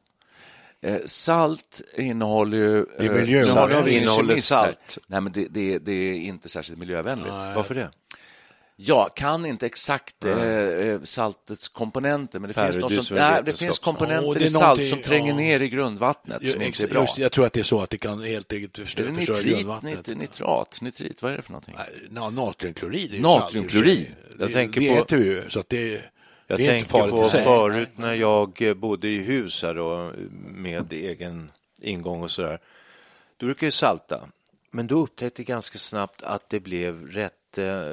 Salt 1.07 1.83
innehåller 1.97 2.57
ju... 2.59 2.87
Det 2.99 3.07
är 3.07 3.15
miljö- 3.15 3.39
nu 3.39 3.45
har 3.45 3.53
Salt 3.69 3.87
vi 3.87 3.91
ingen 3.91 4.03
innehåller 4.03 4.29
kemist 4.29 4.53
här. 4.53 4.65
salt. 4.65 4.99
Nej, 5.07 5.21
men 5.21 5.33
det, 5.33 5.47
det, 5.51 5.79
det 5.79 5.93
är 5.93 6.15
inte 6.15 6.49
särskilt 6.49 6.79
miljövänligt. 6.79 7.33
Varför 7.57 7.75
det? 7.75 7.91
Jag 8.83 9.15
kan 9.17 9.47
inte 9.47 9.67
exakt 9.67 10.25
eh, 10.25 10.33
eh, 10.43 11.01
saltets 11.03 11.69
komponenter, 11.69 12.39
men 12.39 12.49
det 12.49 12.55
Per, 12.55 12.73
finns, 12.73 12.77
något 12.97 13.05
som, 13.05 13.17
nej, 13.17 13.43
det 13.45 13.53
finns 13.53 13.81
Ja, 13.83 13.85
komponenter 13.85 14.29
och 14.29 14.35
det 14.35 14.45
i 14.45 14.49
salt 14.49 14.89
som 14.89 15.01
tränger 15.01 15.31
ja. 15.31 15.37
ner 15.37 15.61
i 15.61 15.69
grundvattnet 15.69 16.49
som 16.51 16.63
inte 16.63 16.83
är 16.85 16.89
bra. 16.89 17.01
Just, 17.01 17.19
jag 17.19 17.33
tror 17.33 17.47
att 17.47 17.53
det 17.53 17.61
är 17.61 17.65
så 17.65 17.81
att 17.83 17.91
det 17.91 17.99
kan 17.99 18.23
helt 18.23 18.53
enkelt 18.53 18.79
förstöra, 18.79 19.11
nitrit, 19.13 19.45
grundvattnet. 19.45 20.07
nit, 20.07 20.19
nitrat, 20.19 20.79
nitrit, 20.83 21.23
vad 21.23 21.33
är 21.33 21.37
det 21.37 21.43
för 21.43 21.53
någonting? 21.53 21.75
Nej, 21.79 22.09
na- 22.11 22.31
Natriumklorid 22.31 23.21
Natriumklorid. 23.21 24.07
Jag 24.39 24.49
Det- 24.49 24.55
tänker 24.55 24.81
det 24.81 24.89
på- 24.97 25.03
äter 25.03 25.17
vi 25.17 25.25
ju, 25.25 25.43
så 25.51 25.61
att 25.61 25.69
det, 25.69 25.87
Jag 25.87 26.01
det 26.47 26.53
är 26.55 26.59
inte 26.61 26.69
tänker 26.71 26.89
farligt 26.91 27.15
på 27.15 27.25
i 27.27 27.29
sig. 27.29 27.45
förut 27.45 27.89
när 27.97 28.15
jag 28.15 28.63
eh, 28.63 28.75
bodde 28.75 29.09
i 29.09 29.19
hus 29.19 29.63
här 29.63 29.75
då, 29.75 30.13
med 30.49 30.93
egen 30.93 31.51
ingång 31.83 32.23
och 32.23 32.31
sådär. 32.31 32.61
Då 33.37 33.47
brukar 33.47 33.67
jag 33.67 33.75
salta. 33.75 34.21
Men 34.73 34.87
då 34.87 34.95
upptäckte 35.03 35.43
jag 35.43 35.47
ganska 35.47 35.79
snabbt 35.79 36.23
att 36.23 36.49
det 36.51 36.61
blev 36.61 37.07
rätt 37.11 37.35
eh, 37.59 37.85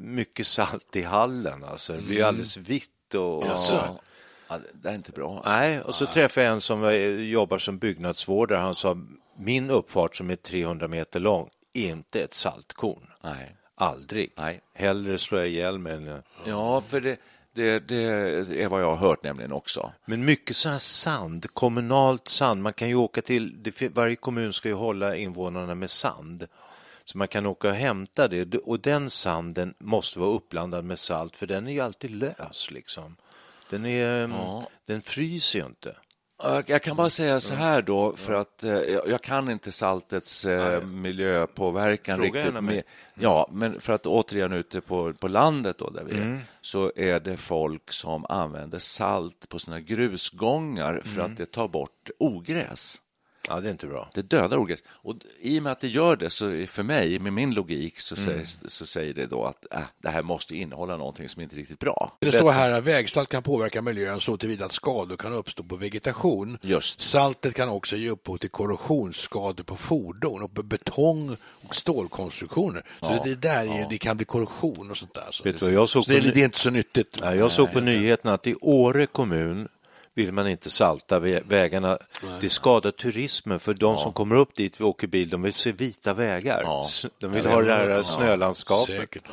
mycket 0.00 0.46
salt 0.46 0.96
i 0.96 1.02
hallen. 1.02 1.64
Alltså. 1.64 1.92
Det 1.92 2.02
blev 2.02 2.26
alldeles 2.26 2.56
vitt 2.56 3.14
och... 3.14 3.42
Ja. 3.46 3.58
Ja. 3.72 4.00
Ja, 4.48 4.58
det- 4.72 4.88
är 4.88 4.94
inte 4.94 5.12
bra. 5.12 5.36
Alltså. 5.36 5.50
Nej, 5.50 5.80
och 5.80 5.94
så 5.94 6.06
träffade 6.06 6.46
jag 6.46 6.52
en 6.54 6.60
som 6.60 6.84
eh, 6.84 6.94
jobbar 7.06 7.58
som 7.58 7.78
byggnadsvårdare. 7.78 8.58
Han 8.58 8.74
sa 8.74 8.96
min 9.38 9.70
uppfart 9.70 10.16
som 10.16 10.30
är 10.30 10.36
300 10.36 10.88
meter 10.88 11.20
lång, 11.20 11.48
inte 11.72 12.20
ett 12.22 12.34
saltkorn. 12.34 13.06
Nej. 13.24 13.56
Aldrig. 13.74 14.32
Nej. 14.36 14.60
Hellre 14.74 15.18
slå 15.18 15.42
ihjäl 15.42 15.78
mig 15.78 15.92
än... 15.92 16.22
Ja, 16.44 16.80
för 16.80 17.00
det, 17.00 17.18
det, 17.52 17.78
det 17.88 18.62
är 18.62 18.68
vad 18.68 18.82
jag 18.82 18.86
har 18.96 19.08
hört 19.08 19.22
nämligen 19.22 19.52
också. 19.52 19.92
Men 20.06 20.24
mycket 20.24 20.56
sån 20.56 20.72
här 20.72 20.78
sand, 20.78 21.46
kommunalt 21.54 22.28
sand. 22.28 22.62
Man 22.62 22.72
kan 22.72 22.88
ju 22.88 22.94
åka 22.94 23.22
till, 23.22 23.62
det, 23.62 23.88
varje 23.94 24.16
kommun 24.16 24.52
ska 24.52 24.68
ju 24.68 24.74
hålla 24.74 25.16
invånarna 25.16 25.74
med 25.74 25.90
sand. 25.90 26.46
Så 27.08 27.18
man 27.18 27.28
kan 27.28 27.46
åka 27.46 27.68
och 27.68 27.74
hämta 27.74 28.28
det 28.28 28.54
och 28.58 28.80
den 28.80 29.10
sanden 29.10 29.74
måste 29.78 30.18
vara 30.18 30.30
uppblandad 30.30 30.84
med 30.84 30.98
salt 30.98 31.36
för 31.36 31.46
den 31.46 31.66
är 31.66 31.72
ju 31.72 31.80
alltid 31.80 32.10
lös 32.10 32.70
liksom. 32.70 33.16
Den, 33.70 33.86
är, 33.86 34.30
den 34.86 35.02
fryser 35.02 35.58
ju 35.58 35.66
inte. 35.66 35.96
Jag 36.66 36.82
kan 36.82 36.96
bara 36.96 37.10
säga 37.10 37.40
så 37.40 37.54
här 37.54 37.82
då, 37.82 38.16
för 38.16 38.32
att 38.32 38.64
eh, 38.64 38.70
jag 38.88 39.22
kan 39.22 39.50
inte 39.50 39.72
saltets 39.72 40.44
eh, 40.44 40.82
miljöpåverkan 40.86 42.16
Fråga 42.18 42.44
riktigt. 42.46 42.64
Med, 42.64 42.82
ja, 43.14 43.48
men 43.52 43.80
för 43.80 43.92
att 43.92 44.06
återigen 44.06 44.52
ute 44.52 44.80
på, 44.80 45.12
på 45.12 45.28
landet 45.28 45.78
då, 45.78 45.90
där 45.90 46.04
vi 46.04 46.16
Mm. 46.16 46.34
är, 46.34 46.40
så 46.60 46.92
är 46.96 47.20
det 47.20 47.36
folk 47.36 47.92
som 47.92 48.26
använder 48.28 48.78
salt 48.78 49.48
på 49.48 49.58
sina 49.58 49.80
grusgångar 49.80 51.00
för 51.04 51.20
Mm. 51.20 51.32
att 51.32 51.38
det 51.38 51.46
tar 51.46 51.68
bort 51.68 52.10
ogräs. 52.18 53.00
Ja, 53.48 53.60
det 53.60 53.68
är 53.68 53.70
inte 53.72 53.86
bra. 53.86 54.10
Det 54.14 54.22
dödar 54.22 54.56
ogräs. 54.58 54.80
Och 54.88 55.14
I 55.40 55.58
och 55.58 55.62
med 55.62 55.72
att 55.72 55.80
det 55.80 55.88
gör 55.88 56.16
det, 56.16 56.30
så 56.30 56.64
för 56.68 56.82
mig, 56.82 57.18
med 57.18 57.32
min 57.32 57.54
logik, 57.54 58.00
så, 58.00 58.14
Mm. 58.16 58.24
sägs, 58.46 58.58
så 58.66 58.86
säger 58.86 59.14
det 59.14 59.26
då 59.26 59.44
att 59.44 59.66
äh, 59.72 59.78
det 60.02 60.08
här 60.08 60.22
måste 60.22 60.56
innehålla 60.56 60.96
någonting 60.96 61.28
som 61.28 61.42
inte 61.42 61.54
är 61.54 61.58
riktigt 61.58 61.78
bra. 61.78 62.16
Det 62.20 62.32
står 62.32 62.50
här 62.50 62.70
att 62.70 62.84
vägsalt 62.84 63.28
kan 63.28 63.42
påverka 63.42 63.82
miljön 63.82 64.20
så 64.20 64.36
tillvida 64.36 64.64
att 64.64 64.72
skador 64.72 65.16
kan 65.16 65.32
uppstå 65.32 65.62
på 65.62 65.76
vegetation. 65.76 66.58
Just. 66.62 67.00
Saltet 67.00 67.54
kan 67.54 67.68
också 67.68 67.96
ge 67.96 68.10
upphov 68.10 68.36
till 68.36 68.50
korrosionsskador 68.50 69.64
på 69.64 69.76
fordon 69.76 70.42
och 70.42 70.54
på 70.54 70.62
betong 70.62 71.36
och 71.68 71.74
stålkonstruktioner. 71.74 72.82
Så 73.00 73.08
det, 73.08 73.20
det 73.24 73.34
där 73.34 73.66
är, 73.66 73.78
ju- 73.80 73.86
det 73.90 73.98
kan 73.98 74.16
bli 74.16 74.26
korrosion 74.26 74.90
och 74.90 74.96
sånt 74.96 75.14
där. 75.14 75.28
Så, 75.30 75.44
Vet 75.44 75.58
du 75.58 75.64
vad 75.64 75.74
jag 75.74 75.88
såg 75.88 76.04
så 76.04 76.10
det, 76.10 76.16
är, 76.18 76.32
det 76.34 76.40
inte 76.40 76.58
så 76.58 76.70
nyttigt. 76.70 77.16
Ja, 77.20 77.34
jag 77.34 77.50
såg 77.50 77.72
på 77.72 77.80
nyheterna 77.80 78.34
att 78.34 78.46
i 78.46 78.54
Åre 78.60 79.06
kommun 79.06 79.68
vill 80.16 80.32
man 80.32 80.48
inte 80.48 80.70
salta 80.70 81.20
vä- 81.20 81.42
vägarna. 81.48 81.98
Det 82.40 82.50
skadar 82.50 82.90
turismen 82.90 83.58
för 83.60 83.74
de 83.74 83.98
som 83.98 84.12
kommer 84.12 84.36
upp 84.36 84.54
dit 84.54 84.80
och 84.80 84.88
åker 84.88 85.06
bil, 85.06 85.28
de 85.28 85.42
vill 85.42 85.54
se 85.54 85.72
vita 85.72 86.14
vägar. 86.14 86.62
Ja. 86.64 86.86
De 87.18 87.32
vill 87.32 87.46
ha 87.46 87.62
det 87.62 87.72
här 87.72 88.02
snölandskapet. 88.02 88.96
Säkert. 89.00 89.24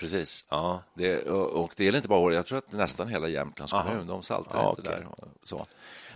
Precis. 0.00 0.44
Ja. 0.48 0.82
Det, 0.94 1.22
och, 1.22 1.64
och 1.64 1.72
det 1.76 1.84
gäller 1.84 1.98
inte 1.98 2.08
bara 2.08 2.18
Åre, 2.20 2.34
jag 2.34 2.46
tror 2.46 2.58
att 2.58 2.72
nästan 2.72 3.08
hela 3.08 3.28
Jämtlands 3.28 3.72
kommun, 3.72 4.06
de 4.06 4.22
saltar 4.22 4.58
Ja, 4.62 4.70
inte 4.70 4.82
okej. 4.82 4.92
där. 5.18 5.28
Så. 5.42 5.66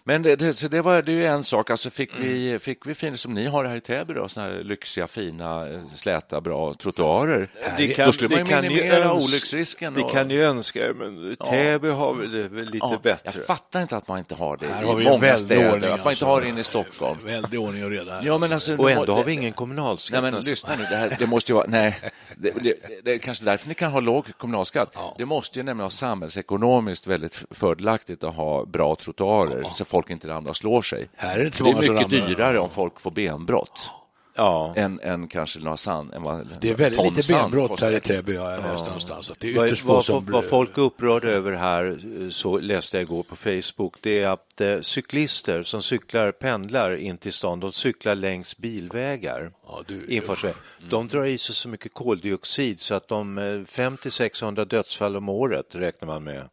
Men 0.09 0.23
det, 0.23 0.37
det, 0.37 0.55
så 0.55 0.69
det 0.69 0.83
var 0.83 1.03
det 1.03 1.13
är 1.13 1.17
ju 1.17 1.27
en 1.27 1.45
sak. 1.45 1.71
Alltså 1.71 1.91
fick, 1.91 2.11
vi, 2.21 2.59
fick 2.59 2.87
vi 2.87 2.95
fint 2.95 3.21
som 3.21 3.35
ni 3.35 3.47
har 3.47 3.65
här 3.65 3.77
i 3.77 3.81
Täby, 3.81 4.15
då, 4.15 4.29
såna 4.29 4.47
här 4.47 4.63
lyxiga, 4.65 5.07
fina, 5.07 5.69
eh, 5.69 5.81
släta, 5.95 6.41
bra 6.41 6.75
trottoarer? 6.75 7.51
Det 7.77 7.89
kan- 7.89 8.07
då 8.07 8.13
skulle 8.13 8.29
man 8.29 8.39
det 8.39 8.43
ju 8.45 8.55
kan 8.55 8.65
ju 8.65 8.71
minimera 8.71 9.05
öns- 9.05 9.29
olycksrisken. 9.29 9.95
Vi 9.95 10.03
och- 10.03 10.11
kan 10.13 10.31
ju 10.31 10.43
önska, 10.45 10.81
men 10.95 11.37
Täby 11.47 11.89
har 11.89 12.15
väl 12.15 12.31
det 12.33 12.63
lite 12.63 12.79
ja, 12.81 12.99
bättre. 13.03 13.31
Jag 13.35 13.47
fattar 13.47 13.83
inte 13.83 13.97
att 13.97 14.09
man 14.09 14.19
inte 14.19 14.35
har 14.35 14.57
det 14.57 14.67
Här 14.67 14.83
i 14.83 14.87
har 14.87 14.95
vi 14.95 15.05
många 15.05 15.39
städer, 15.39 15.73
ordning, 15.73 15.75
att 15.75 15.83
man 15.91 15.93
inte 15.99 16.09
alltså. 16.09 16.25
har 16.27 16.41
det 16.41 16.49
inne 16.49 16.61
i 16.61 16.65
Stockholm. 16.65 17.19
Väldig 17.25 17.61
ordning 17.61 17.85
och 17.85 17.91
reda 17.91 18.13
här. 18.13 18.21
Ja, 18.25 18.39
men 18.39 18.53
alltså, 18.53 18.77
Och 18.77 18.91
ändå 18.91 19.05
det- 19.05 19.13
har 19.13 19.25
vi 19.25 19.33
ingen 19.33 19.53
kommunalskatt. 19.53 20.23
Nej, 20.23 20.31
men 20.33 20.35
nästan. 20.35 20.51
lyssna 20.51 20.71
nu. 20.79 20.83
Det, 20.91 20.97
här, 20.97 21.17
det 21.19 21.27
måste 21.27 21.53
ju 21.53 21.57
vara... 21.57 21.67
Nej, 21.69 22.01
det, 22.37 22.51
det, 22.63 22.75
det 23.05 23.13
är 23.15 23.19
kanske 23.19 23.45
därför 23.45 23.69
ni 23.69 23.75
kan 23.75 23.93
ha 23.93 24.01
låg 24.01 24.27
kommunalskatt. 24.39 24.97
Det 25.19 25.27
måste 25.27 25.59
ju 25.59 25.63
nämligen 25.63 25.79
vara 25.79 25.91
samhällsekonomiskt 25.91 27.07
väldigt 27.07 27.45
fördelaktigt 27.51 28.25
att 28.25 28.35
ha 28.35 28.65
bra 28.67 28.95
trottoarer 28.95 29.63
så 29.71 29.85
folk 29.97 30.11
inte 30.11 30.29
ramlar 30.29 30.51
och 30.51 30.57
slår 30.57 30.83
sig. 30.83 31.09
Här 31.17 31.39
är 31.39 31.45
det 31.45 31.51
det 31.65 31.71
är 31.71 31.93
mycket 31.93 32.11
dyrare 32.11 32.59
om 32.59 32.71
folk 32.71 33.01
får 33.01 33.11
benbrott 33.11 33.91
Ja. 34.39 34.73
än, 34.77 35.01
än 35.01 35.29
kanske 35.29 35.59
några 35.59 35.77
sand. 35.77 36.15
Än 36.15 36.23
vad, 36.23 36.49
Det 36.61 36.71
är 36.71 36.75
väldigt 36.75 37.17
lite 37.17 37.33
benbrott 37.33 37.81
här 37.81 37.93
i 37.93 38.01
Täby 38.01 38.37
har 38.37 38.51
jag 38.51 38.63
läst 38.63 38.85
någonstans. 38.87 39.31
Att 39.31 39.41
det 39.41 39.53
är 39.53 39.57
Vad, 39.57 39.67
ytterst 39.67 39.83
få 39.83 39.93
vad, 39.93 40.05
som... 40.05 40.25
vad 40.31 40.45
folk 40.45 40.79
är 40.79 40.83
upprörda 40.83 41.29
över 41.29 41.53
här, 41.53 41.99
eh, 42.23 42.29
så 42.31 42.59
läste 42.59 42.97
jag 42.97 43.03
igår 43.03 43.23
på 43.23 43.37
Facebook, 43.37 43.97
det 44.01 44.23
är 44.23 44.29
att 44.29 44.61
eh, 44.61 44.81
cyklister 44.81 45.63
som 45.63 45.83
cyklar, 45.83 46.33
pendlar 46.33 46.97
in 46.97 47.19
till 47.19 47.33
stan, 47.33 47.61
de 47.61 47.73
cyklar 47.73 48.15
längs 48.15 48.57
bilvägar, 48.59 49.51
Ja, 49.69 49.81
du- 49.87 50.07
infartsväg. 50.09 50.55
De 50.91 51.09
drar 51.09 51.25
i 51.25 51.39
sig 51.39 51.55
så 51.55 51.69
mycket 51.69 51.95
koldioxid 51.95 52.81
så 52.81 52.95
att 52.95 53.09
de 53.09 53.39
eh, 53.39 53.43
500-600 53.43 54.65
dödsfall 54.65 55.17
om 55.17 55.29
året 55.29 55.67
räknar 55.75 56.07
man 56.09 56.25
med. 56.25 56.45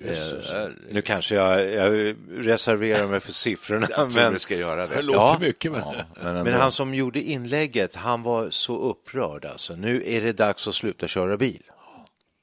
Eh, 0.00 0.68
nu 0.90 1.02
kanske 1.02 1.34
jag, 1.34 1.72
jag 1.72 2.14
reserverar 2.30 3.06
mig 3.06 3.20
för 3.20 3.32
siffrorna, 3.32 3.86
Jag 3.90 4.10
tror 4.10 4.22
men, 4.22 4.32
du 4.32 4.38
ska 4.38 4.56
göra 4.56 4.86
Det 4.86 4.94
det. 4.94 5.02
låter 5.02 5.18
Ja. 5.20 5.38
mycket, 5.40 5.72
men... 5.72 5.82
Men, 6.22 6.26
ändå. 6.36 6.44
men 6.44 6.60
han 6.60 6.72
som 6.72 6.94
gjorde 6.94 7.20
inlägget, 7.22 7.94
han 7.94 8.22
var 8.22 8.50
så 8.50 8.78
upprörd 8.78 9.44
alltså. 9.44 9.76
Nu 9.76 10.02
är 10.06 10.20
det 10.20 10.32
dags 10.32 10.68
att 10.68 10.74
sluta 10.74 11.06
köra 11.08 11.36
bil. 11.36 11.62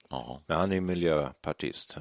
Ja. 0.10 0.42
Men 0.48 0.58
han 0.58 0.72
är 0.72 0.82
miljöpartist. 0.82 1.98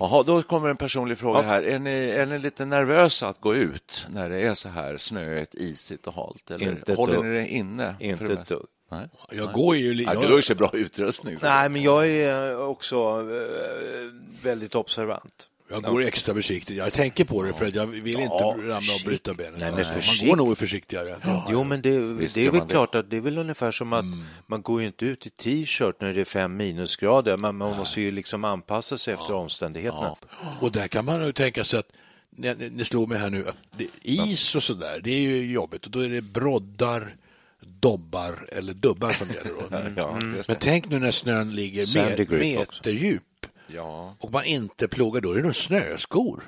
Jaha, 0.00 0.22
då 0.22 0.42
kommer 0.42 0.68
en 0.68 0.76
personlig 0.76 1.18
fråga 1.18 1.42
här. 1.42 1.62
Är 1.62 1.78
ni, 1.78 1.90
är 1.90 2.26
ni 2.26 2.38
lite 2.38 2.64
nervösa 2.64 3.28
att 3.28 3.40
gå 3.40 3.54
ut 3.54 4.06
när 4.10 4.30
det 4.30 4.40
är 4.40 4.54
så 4.54 4.68
här 4.68 4.96
snöigt, 4.96 5.54
isigt 5.54 6.06
och 6.06 6.14
halt? 6.14 6.50
Eller 6.50 6.66
Inte 6.70 6.94
håller 6.94 7.14
dugg. 7.14 7.24
ni 7.24 7.32
det 7.40 7.46
inne? 7.48 7.94
Inte 8.00 8.24
ett 8.32 8.46
dugg. 8.48 8.66
Nej. 8.92 9.08
Jag 9.30 9.52
går 9.52 9.76
ju... 9.76 9.94
li- 9.94 10.04
Ja, 10.04 10.14
jag- 10.14 10.22
du 10.22 10.28
har 10.28 10.36
ju 10.36 10.42
så 10.42 10.54
bra 10.54 10.70
utrustning. 10.72 11.38
så- 11.38 11.46
Nej, 11.46 11.68
men 11.68 11.82
jag 11.82 12.08
är 12.08 12.58
också 12.60 12.96
eh, 12.96 14.12
väldigt 14.42 14.74
observant. 14.74 15.48
Jag 15.70 15.82
går 15.82 16.02
extra 16.04 16.34
försiktigt. 16.34 16.76
Jag 16.76 16.92
tänker 16.92 17.24
på 17.24 17.42
det 17.42 17.52
för 17.52 17.66
att 17.66 17.74
jag 17.74 17.86
vill 17.86 18.08
inte 18.20 18.22
Ja, 18.24 18.54
ramla 18.58 18.92
och 18.94 19.00
bryta 19.06 19.34
benet. 19.34 19.58
Nej, 19.60 19.72
men 19.72 19.84
man 19.84 20.28
går 20.28 20.36
nog 20.36 20.58
försiktigare. 20.58 21.16
Ja. 21.24 21.46
Jo, 21.50 21.64
men 21.64 21.82
det, 21.82 22.00
Visst 22.00 22.34
det 22.34 22.46
är 22.46 22.50
väl 22.50 22.60
det. 22.60 22.66
klart 22.66 22.94
att 22.94 23.10
det 23.10 23.16
är 23.16 23.20
väl 23.20 23.38
ungefär 23.38 23.70
som 23.72 23.92
att 23.92 24.04
man 24.46 24.62
går 24.62 24.80
ju 24.80 24.86
inte 24.86 25.04
ut 25.06 25.26
i 25.26 25.30
t-shirt 25.30 26.00
när 26.00 26.14
det 26.14 26.20
är 26.20 26.24
fem 26.24 26.56
minusgrader. 26.56 27.36
Man, 27.36 27.56
man 27.56 27.76
måste 27.76 28.00
ju 28.00 28.10
liksom 28.10 28.44
anpassa 28.44 28.98
sig 28.98 29.14
efter 29.14 29.32
omständigheterna. 29.34 30.16
Och 30.60 30.72
där 30.72 30.88
kan 30.88 31.04
man 31.04 31.26
ju 31.26 31.32
tänka 31.32 31.64
sig 31.64 31.78
att 31.78 31.88
ni, 32.30 32.54
ni- 32.54 32.70
ni 32.70 32.84
slår 32.84 33.06
mig 33.06 33.18
här 33.18 33.30
nu, 33.30 33.48
att 33.48 33.56
det, 33.78 33.86
is 34.02 34.54
och 34.54 34.62
sådär, 34.62 35.00
det 35.04 35.10
är 35.10 35.20
ju 35.20 35.52
jobbigt 35.52 35.84
och 35.84 35.90
då 35.90 36.00
är 36.00 36.08
det 36.08 36.22
broddar, 36.22 37.16
dobbar 37.66 38.48
eller 38.52 38.72
dubbar 38.74 39.12
som 39.12 39.28
gäller 39.28 39.50
då. 39.50 39.92
Ja, 40.02 40.20
just 40.36 40.48
Men 40.48 40.56
tänk 40.60 40.88
nu 40.88 40.98
när 40.98 41.10
snön 41.10 41.54
ligger 41.54 41.82
Sandy 41.82 42.08
met, 42.18 42.28
grip 42.28 42.58
också. 42.60 42.78
meter 42.78 42.90
djup 42.90 43.22
Ja. 43.66 44.16
och 44.20 44.32
man 44.32 44.44
inte 44.44 44.88
plogar, 44.88 45.20
då 45.20 45.32
är 45.32 45.36
det 45.36 45.42
nog 45.42 45.56
snöskor. 45.56 46.42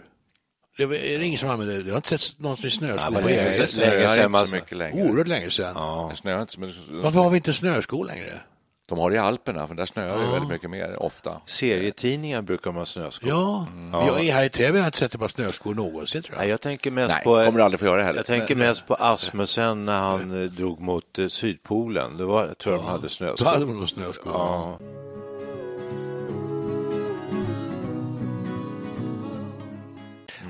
Det 0.77 0.83
är 0.83 1.19
det 1.19 1.25
ingen 1.25 1.39
som 1.39 1.51
använder 1.51 1.75
det? 1.75 1.83
Jag 1.87 1.93
har 1.93 1.97
inte 1.97 2.19
sett 2.19 2.39
någon 2.39 2.57
som 2.57 2.67
är 2.67 2.71
snöskor 2.71 3.11
men 3.11 3.23
på 3.23 3.29
det 3.29 3.35
är 3.35 3.37
länge. 3.37 3.51
länge 3.51 4.09
sedan 4.09 4.17
inte 4.17 4.29
man- 4.29 4.47
så 4.47 4.55
mycket 4.57 4.77
längre. 4.79 5.03
Oerhört 5.09 5.29
länge 5.29 5.51
sedan. 5.51 6.09
Det 6.09 6.17
snöar 6.17 6.41
inte 6.41 6.53
så 6.53 6.61
mycket. 6.61 6.77
Varför 6.89 7.21
har 7.21 7.31
vi 7.31 7.37
inte 7.37 7.53
snöskor 7.53 8.05
längre? 8.05 8.41
De 8.87 8.99
har 8.99 9.11
det 9.11 9.17
i 9.17 9.19
Alperna, 9.19 9.67
för 9.67 9.75
där 9.75 9.87
snöar 9.87 10.19
det 10.19 10.33
väldigt 10.33 10.49
mycket 10.49 10.71
mer 10.71 11.03
ofta. 11.03 11.41
Serietidningar 11.47 12.43
brukar 12.43 12.73
man 12.73 12.79
ha 12.79 12.87
snöskor. 12.87 13.29
Ja, 13.29 13.67
jag 13.93 14.25
är 14.25 14.33
här 14.33 14.45
i 14.45 14.49
Täby 14.49 14.71
har 14.71 14.79
jag 14.79 14.87
inte 14.87 14.99
sett 14.99 15.15
ett 15.15 15.21
par 15.21 15.29
snöskor 15.29 15.75
någonsin 15.75 16.23
tror 16.23 16.37
Nej, 16.37 16.47
jag. 16.47 16.53
jag 16.53 16.61
tänker 16.61 16.91
mest 16.91 17.15
Nej, 17.15 17.25
på... 17.25 17.45
kommer 17.45 17.59
du 17.59 17.65
aldrig 17.65 17.81
få 17.81 17.87
göra 17.87 18.03
heller. 18.03 18.19
Jag 18.19 18.27
tänker 18.27 18.57
mest 18.57 18.87
på 18.87 18.95
Asmussen 18.95 19.85
när 19.85 20.01
han 20.01 20.43
eh, 20.43 20.51
drog 20.51 20.81
mot 20.81 21.19
eh, 21.19 21.29
Sydpolen. 21.29 22.17
Det 22.17 22.25
var, 22.25 22.47
jag 22.47 22.59
tror 22.59 22.77
de 22.77 22.85
hade 22.85 23.03
Då 23.03 23.09
snöskor. 23.09 23.47
hade 23.47 23.67
man 23.67 23.79
nog 23.79 23.89
snöskor. 23.89 24.33
Ja. 24.33 24.79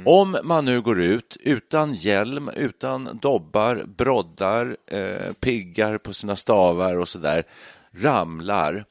Om 0.06 0.36
man 0.42 0.64
nu 0.64 0.80
går 0.80 1.00
ut 1.00 1.36
utan 1.40 1.92
hjälm, 1.92 2.50
utan 2.56 3.18
dobbar, 3.22 3.84
broddar, 3.86 4.76
eh, 4.86 5.32
piggar 5.40 5.98
på 5.98 6.12
sina 6.12 6.36
stavar 6.36 6.96
och 6.96 7.08
så 7.08 7.18
där, 7.18 7.44
ramlar 7.96 8.84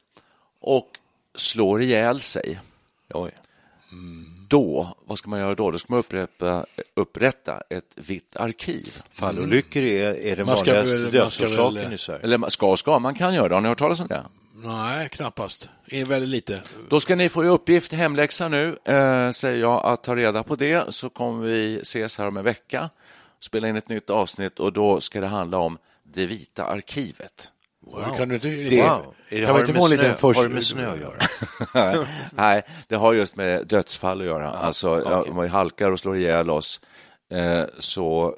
och 0.60 0.88
slår 1.34 1.82
ihjäl 1.82 2.20
sig, 2.20 2.60
Oj. 3.14 3.30
då, 4.48 4.96
vad 5.04 5.18
ska 5.18 5.30
man 5.30 5.40
göra 5.40 5.54
då? 5.54 5.70
Då 5.70 5.78
ska 5.78 5.92
man 5.92 6.00
upprätta, 6.00 6.66
upprätta 6.94 7.60
ett 7.70 7.92
vitt 7.94 8.36
arkiv. 8.36 9.02
Fallolyckor 9.12 9.82
är, 9.82 10.14
är 10.14 10.36
den 10.36 10.46
vanligaste 10.46 11.10
dödsorsaken 11.10 11.92
i 11.92 11.98
Sverige. 11.98 12.22
Eller 12.22 12.48
ska 12.48 12.70
och 12.70 12.78
ska, 12.78 12.98
man 12.98 13.14
kan 13.14 13.34
göra 13.34 13.48
det. 13.48 13.54
Har 13.54 13.62
ni 13.62 13.68
hört 13.68 13.78
talas 13.78 14.00
om 14.00 14.06
det? 14.06 14.24
Nej, 14.54 15.08
knappast. 15.08 15.68
Är 15.86 16.04
väldigt 16.04 16.28
lite. 16.30 16.62
Då 16.88 17.00
ska 17.00 17.16
ni 17.16 17.28
få 17.28 17.44
i 17.44 17.48
uppgift, 17.48 17.92
hemläxa 17.92 18.48
nu, 18.48 18.78
eh, 18.84 19.30
säger 19.30 19.60
jag, 19.60 19.84
att 19.84 20.04
ta 20.04 20.16
reda 20.16 20.42
på 20.42 20.56
det. 20.56 20.94
Så 20.94 21.10
kommer 21.10 21.44
vi 21.44 21.80
ses 21.80 22.18
här 22.18 22.26
om 22.26 22.36
en 22.36 22.44
vecka, 22.44 22.90
spela 23.40 23.68
in 23.68 23.76
ett 23.76 23.88
nytt 23.88 24.10
avsnitt 24.10 24.60
och 24.60 24.72
då 24.72 25.00
ska 25.00 25.20
det 25.20 25.26
handla 25.26 25.58
om 25.58 25.78
det 26.02 26.26
vita 26.26 26.64
arkivet. 26.64 27.50
Wow. 27.86 28.16
Kan 28.16 28.28
du 28.28 28.34
inte, 28.34 28.48
Det, 28.48 28.82
wow. 28.82 29.14
Det, 29.28 29.36
kan 29.40 29.46
har, 29.46 29.52
man 29.52 29.62
det 29.62 29.68
inte 29.68 29.72
med 29.72 29.80
få 29.80 29.84
en 29.84 29.88
snö, 29.90 30.02
liten 30.02 30.16
först... 30.18 30.40
har 30.40 30.48
det 30.48 30.54
med 30.54 30.64
snö 30.64 30.90
att 30.92 31.00
göra? 31.00 32.06
Nej, 32.30 32.62
det 32.88 32.94
har 32.96 33.12
just 33.12 33.36
med 33.36 33.66
dödsfall 33.66 34.20
att 34.20 34.26
göra. 34.26 34.50
alltså, 34.50 35.02
ja, 35.04 35.22
om 35.30 35.42
vi 35.42 35.48
halkar 35.48 35.90
och 35.90 35.98
slår 35.98 36.16
ihjäl 36.16 36.50
oss 36.50 36.80
eh, 37.32 37.62
så 37.78 38.36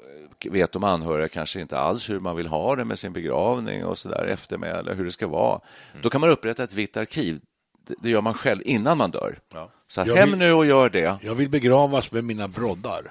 vet 0.49 0.71
de 0.71 0.83
anhöriga 0.83 1.27
kanske 1.27 1.61
inte 1.61 1.77
alls 1.79 2.09
hur 2.09 2.19
man 2.19 2.35
vill 2.35 2.47
ha 2.47 2.75
det 2.75 2.85
med 2.85 2.99
sin 2.99 3.13
begravning 3.13 3.85
och 3.85 3.97
så 3.97 4.09
där 4.09 4.25
eftermäle, 4.25 4.93
hur 4.93 5.05
det 5.05 5.11
ska 5.11 5.27
vara. 5.27 5.59
Då 6.01 6.09
kan 6.09 6.21
man 6.21 6.29
upprätta 6.29 6.63
ett 6.63 6.73
vitt 6.73 6.97
arkiv. 6.97 7.39
Det, 8.01 8.09
gör 8.09 8.21
man 8.21 8.33
själv 8.33 8.61
innan 8.65 8.97
man 8.97 9.11
dör. 9.11 9.39
Så 9.87 10.03
Jag 10.07 10.15
hem 10.15 10.29
vill- 10.29 10.39
nu 10.39 10.53
och 10.53 10.65
gör 10.65 10.89
det. 10.89 11.17
Jag 11.21 11.35
vill 11.35 11.49
begravas 11.49 12.11
med 12.11 12.23
mina 12.23 12.47
broddar. 12.47 13.01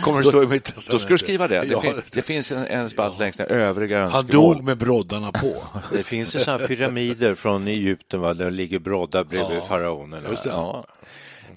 Kommer 0.00 0.22
det 0.22 0.28
stå 0.28 0.42
i 0.42 0.46
mitt 0.46 0.64
testamente. 0.64 0.92
Då 0.92 0.98
ska 0.98 1.08
du 1.08 1.18
skriva 1.18 1.48
det. 1.48 1.60
Det, 1.60 1.66
Ja. 1.66 1.80
fin, 1.80 2.02
det 2.12 2.22
finns 2.22 2.52
en, 2.52 2.66
en 2.66 2.90
spalt 2.90 3.18
längst 3.18 3.38
ner, 3.38 3.46
övriga 3.52 4.00
Han 4.08 4.14
önskemål. 4.14 4.54
dog 4.56 4.64
med 4.64 4.78
broddarna 4.78 5.32
på. 5.32 5.62
Det 5.92 6.06
finns 6.06 6.36
ju 6.36 6.40
sådana 6.40 6.66
pyramider 6.66 7.34
från 7.34 7.68
Egypten, 7.68 8.20
va? 8.20 8.34
där 8.34 8.44
det 8.44 8.50
ligger 8.50 8.78
broddar 8.78 9.24
bredvid 9.24 9.62
faraonerna. 9.62 10.28
Just 10.28 10.44
det. 10.44 10.50
Ja. 10.50 10.86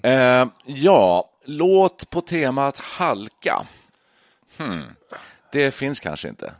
Eh, 0.02 0.46
ja, 0.66 1.30
låt 1.44 2.10
på 2.10 2.20
temat 2.20 2.76
halka. 2.76 3.66
Hmm. 4.58 4.82
Det 5.52 5.70
finns 5.74 6.00
kanske 6.00 6.28
inte. 6.28 6.52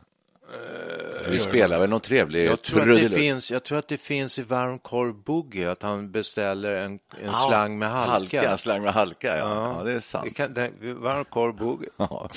Vi 1.29 1.39
spelar 1.39 1.79
väl 1.79 1.91
någon 1.91 2.01
trevlig 2.01 2.47
Jag 2.47 2.63
tror, 2.63 2.93
att 2.93 3.11
det 3.11 3.11
finns, 3.11 3.51
jag 3.51 3.63
tror 3.63 3.79
att 3.79 3.89
det 3.89 3.97
finns 3.97 4.39
i 4.39 4.43
Varm 4.43 4.79
korv 4.79 5.15
boogie 5.15 5.71
att 5.71 5.83
han 5.83 6.11
beställer 6.11 6.75
en, 6.75 6.99
en 7.23 7.35
slang 7.35 7.79
med 7.79 7.91
halka. 7.91 8.11
halka. 8.11 8.51
En 8.51 8.59
slang 8.59 8.83
med 8.83 8.93
halka, 8.93 9.39
ja. 9.39 9.75
ja. 9.79 9.85
det 9.85 9.93
är 9.93 10.01
sant. 10.01 10.25
Det 10.25 10.31
kan, 10.31 10.55
det, 10.55 10.71
varm 10.81 11.25
korv 11.25 11.57
boogie. 11.57 11.89
Ja. 11.97 12.31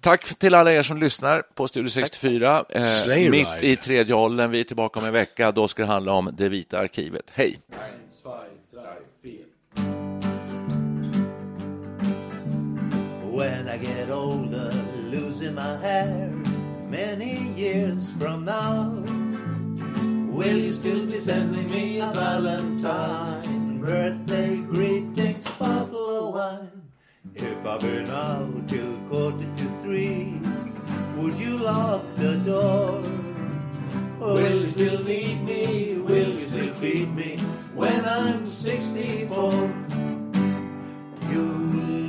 Tack 0.00 0.38
till 0.38 0.54
alla 0.54 0.72
er 0.72 0.82
som 0.82 0.98
lyssnar 0.98 1.42
på 1.42 1.68
Studio 1.68 1.88
64. 1.88 2.64
Eh, 2.68 3.30
mitt 3.30 3.62
i 3.62 3.76
tredje 3.76 4.14
åldern. 4.14 4.50
Vi 4.50 4.60
är 4.60 4.64
tillbaka 4.64 5.00
om 5.00 5.06
en 5.06 5.12
vecka. 5.12 5.52
Då 5.52 5.68
ska 5.68 5.82
det 5.82 5.88
handla 5.88 6.12
om 6.12 6.30
det 6.32 6.48
vita 6.48 6.78
arkivet. 6.78 7.24
Hej! 7.34 7.60
When 13.36 13.68
I 13.68 13.76
get 13.76 14.10
older, 14.10 14.70
losing 15.10 15.54
my 15.54 15.76
hair 15.82 16.30
many 16.88 17.45
years 17.56 18.12
from 18.12 18.44
now, 18.44 18.90
will 20.30 20.56
you 20.56 20.72
still 20.72 21.06
be 21.06 21.16
sending 21.16 21.70
me 21.70 22.00
a 22.00 22.10
Valentine 22.12 23.78
birthday 23.80 24.56
greetings, 24.58 25.48
bottle 25.58 26.28
of 26.28 26.34
wine? 26.34 26.82
If 27.34 27.64
I've 27.64 27.80
been 27.80 28.10
out 28.10 28.68
till 28.68 28.98
quarter 29.08 29.48
to 29.56 29.64
three, 29.82 30.38
would 31.16 31.36
you 31.38 31.56
lock 31.58 32.02
the 32.16 32.34
door? 32.44 33.00
Will 34.20 34.60
you 34.60 34.68
still 34.68 35.02
need 35.04 35.42
me? 35.42 35.98
Will 35.98 36.32
you 36.34 36.40
still 36.42 36.74
feed 36.74 37.14
me 37.14 37.38
when 37.74 38.04
I'm 38.04 38.44
64? 38.44 39.50
You'll 41.30 42.05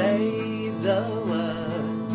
say 0.00 0.70
the 0.86 1.00
word, 1.30 2.12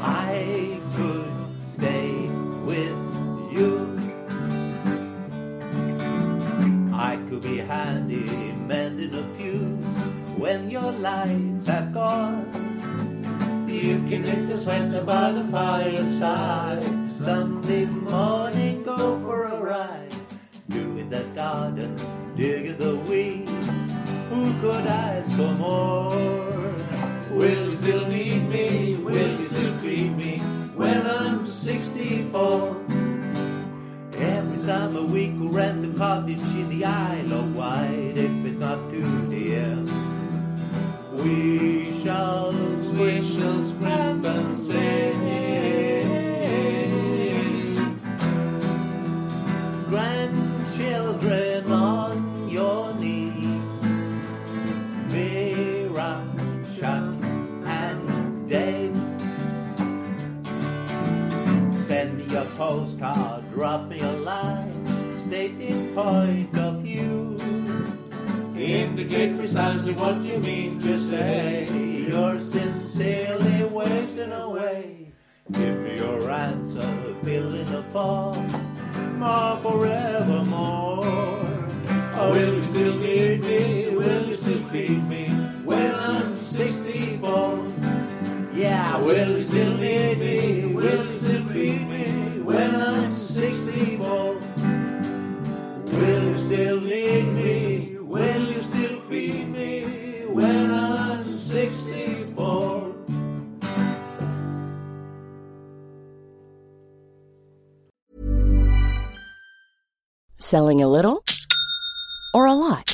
I 0.00 0.80
could 0.96 1.34
stay 1.66 2.12
with 2.68 3.00
you. 3.56 3.72
I 7.10 7.12
could 7.28 7.42
be 7.42 7.58
handy 7.58 8.30
mending 8.70 9.14
a 9.14 9.24
fuse 9.34 9.96
when 10.42 10.70
your 10.70 10.90
lights 11.08 11.66
have 11.66 11.92
gone. 11.92 12.38
You 13.68 13.96
can 14.08 14.22
knit 14.22 14.46
the 14.46 14.56
sweater 14.56 15.04
by 15.04 15.32
the 15.32 15.44
fireside. 15.56 16.93
Me 62.28 62.36
a 62.36 62.44
postcard, 62.56 63.50
drop 63.52 63.88
me 63.88 64.00
a 64.00 64.12
line, 64.12 65.14
stating 65.16 65.94
point 65.94 66.56
of 66.58 66.82
view. 66.82 67.36
Indicate 68.56 69.36
precisely 69.36 69.92
what 69.94 70.22
you 70.22 70.38
mean 70.38 70.78
to 70.80 70.98
say. 70.98 71.66
You're 72.08 72.40
sincerely 72.40 73.64
wasting 73.64 74.32
away. 74.32 75.12
Give 75.52 75.76
me 75.78 75.96
your 75.96 76.30
answer, 76.30 77.14
fill 77.24 77.54
in 77.54 77.66
the 77.66 77.82
form, 77.84 78.46
more 79.18 79.56
forevermore. 79.58 81.00
Oh, 82.16 82.30
will 82.32 82.54
you 82.54 82.62
still 82.62 82.94
need 82.96 83.44
me? 83.44 83.90
Will 83.90 84.26
you 84.28 84.36
still 84.36 84.62
feed 84.62 85.02
me 85.08 85.26
when 85.64 85.94
I'm 85.94 86.36
64? 86.36 87.66
Yeah, 88.54 88.98
will 89.00 89.30
you 89.30 89.42
still 89.42 89.76
need 89.76 90.18
me? 90.18 90.53
When 92.44 92.74
I'm 92.74 93.12
64? 93.14 94.34
Will 95.86 96.22
you 96.24 96.38
still 96.38 96.80
need 96.80 97.24
me? 97.32 97.96
Will 98.00 98.42
you 98.52 98.60
still 98.60 99.00
feed 99.00 99.48
me 99.48 100.26
when 100.28 100.70
I'm 100.70 101.24
64? 101.24 102.94
Selling 110.38 110.82
a 110.82 110.88
little 110.88 111.24
or 112.34 112.46
a 112.46 112.52
lot? 112.52 112.93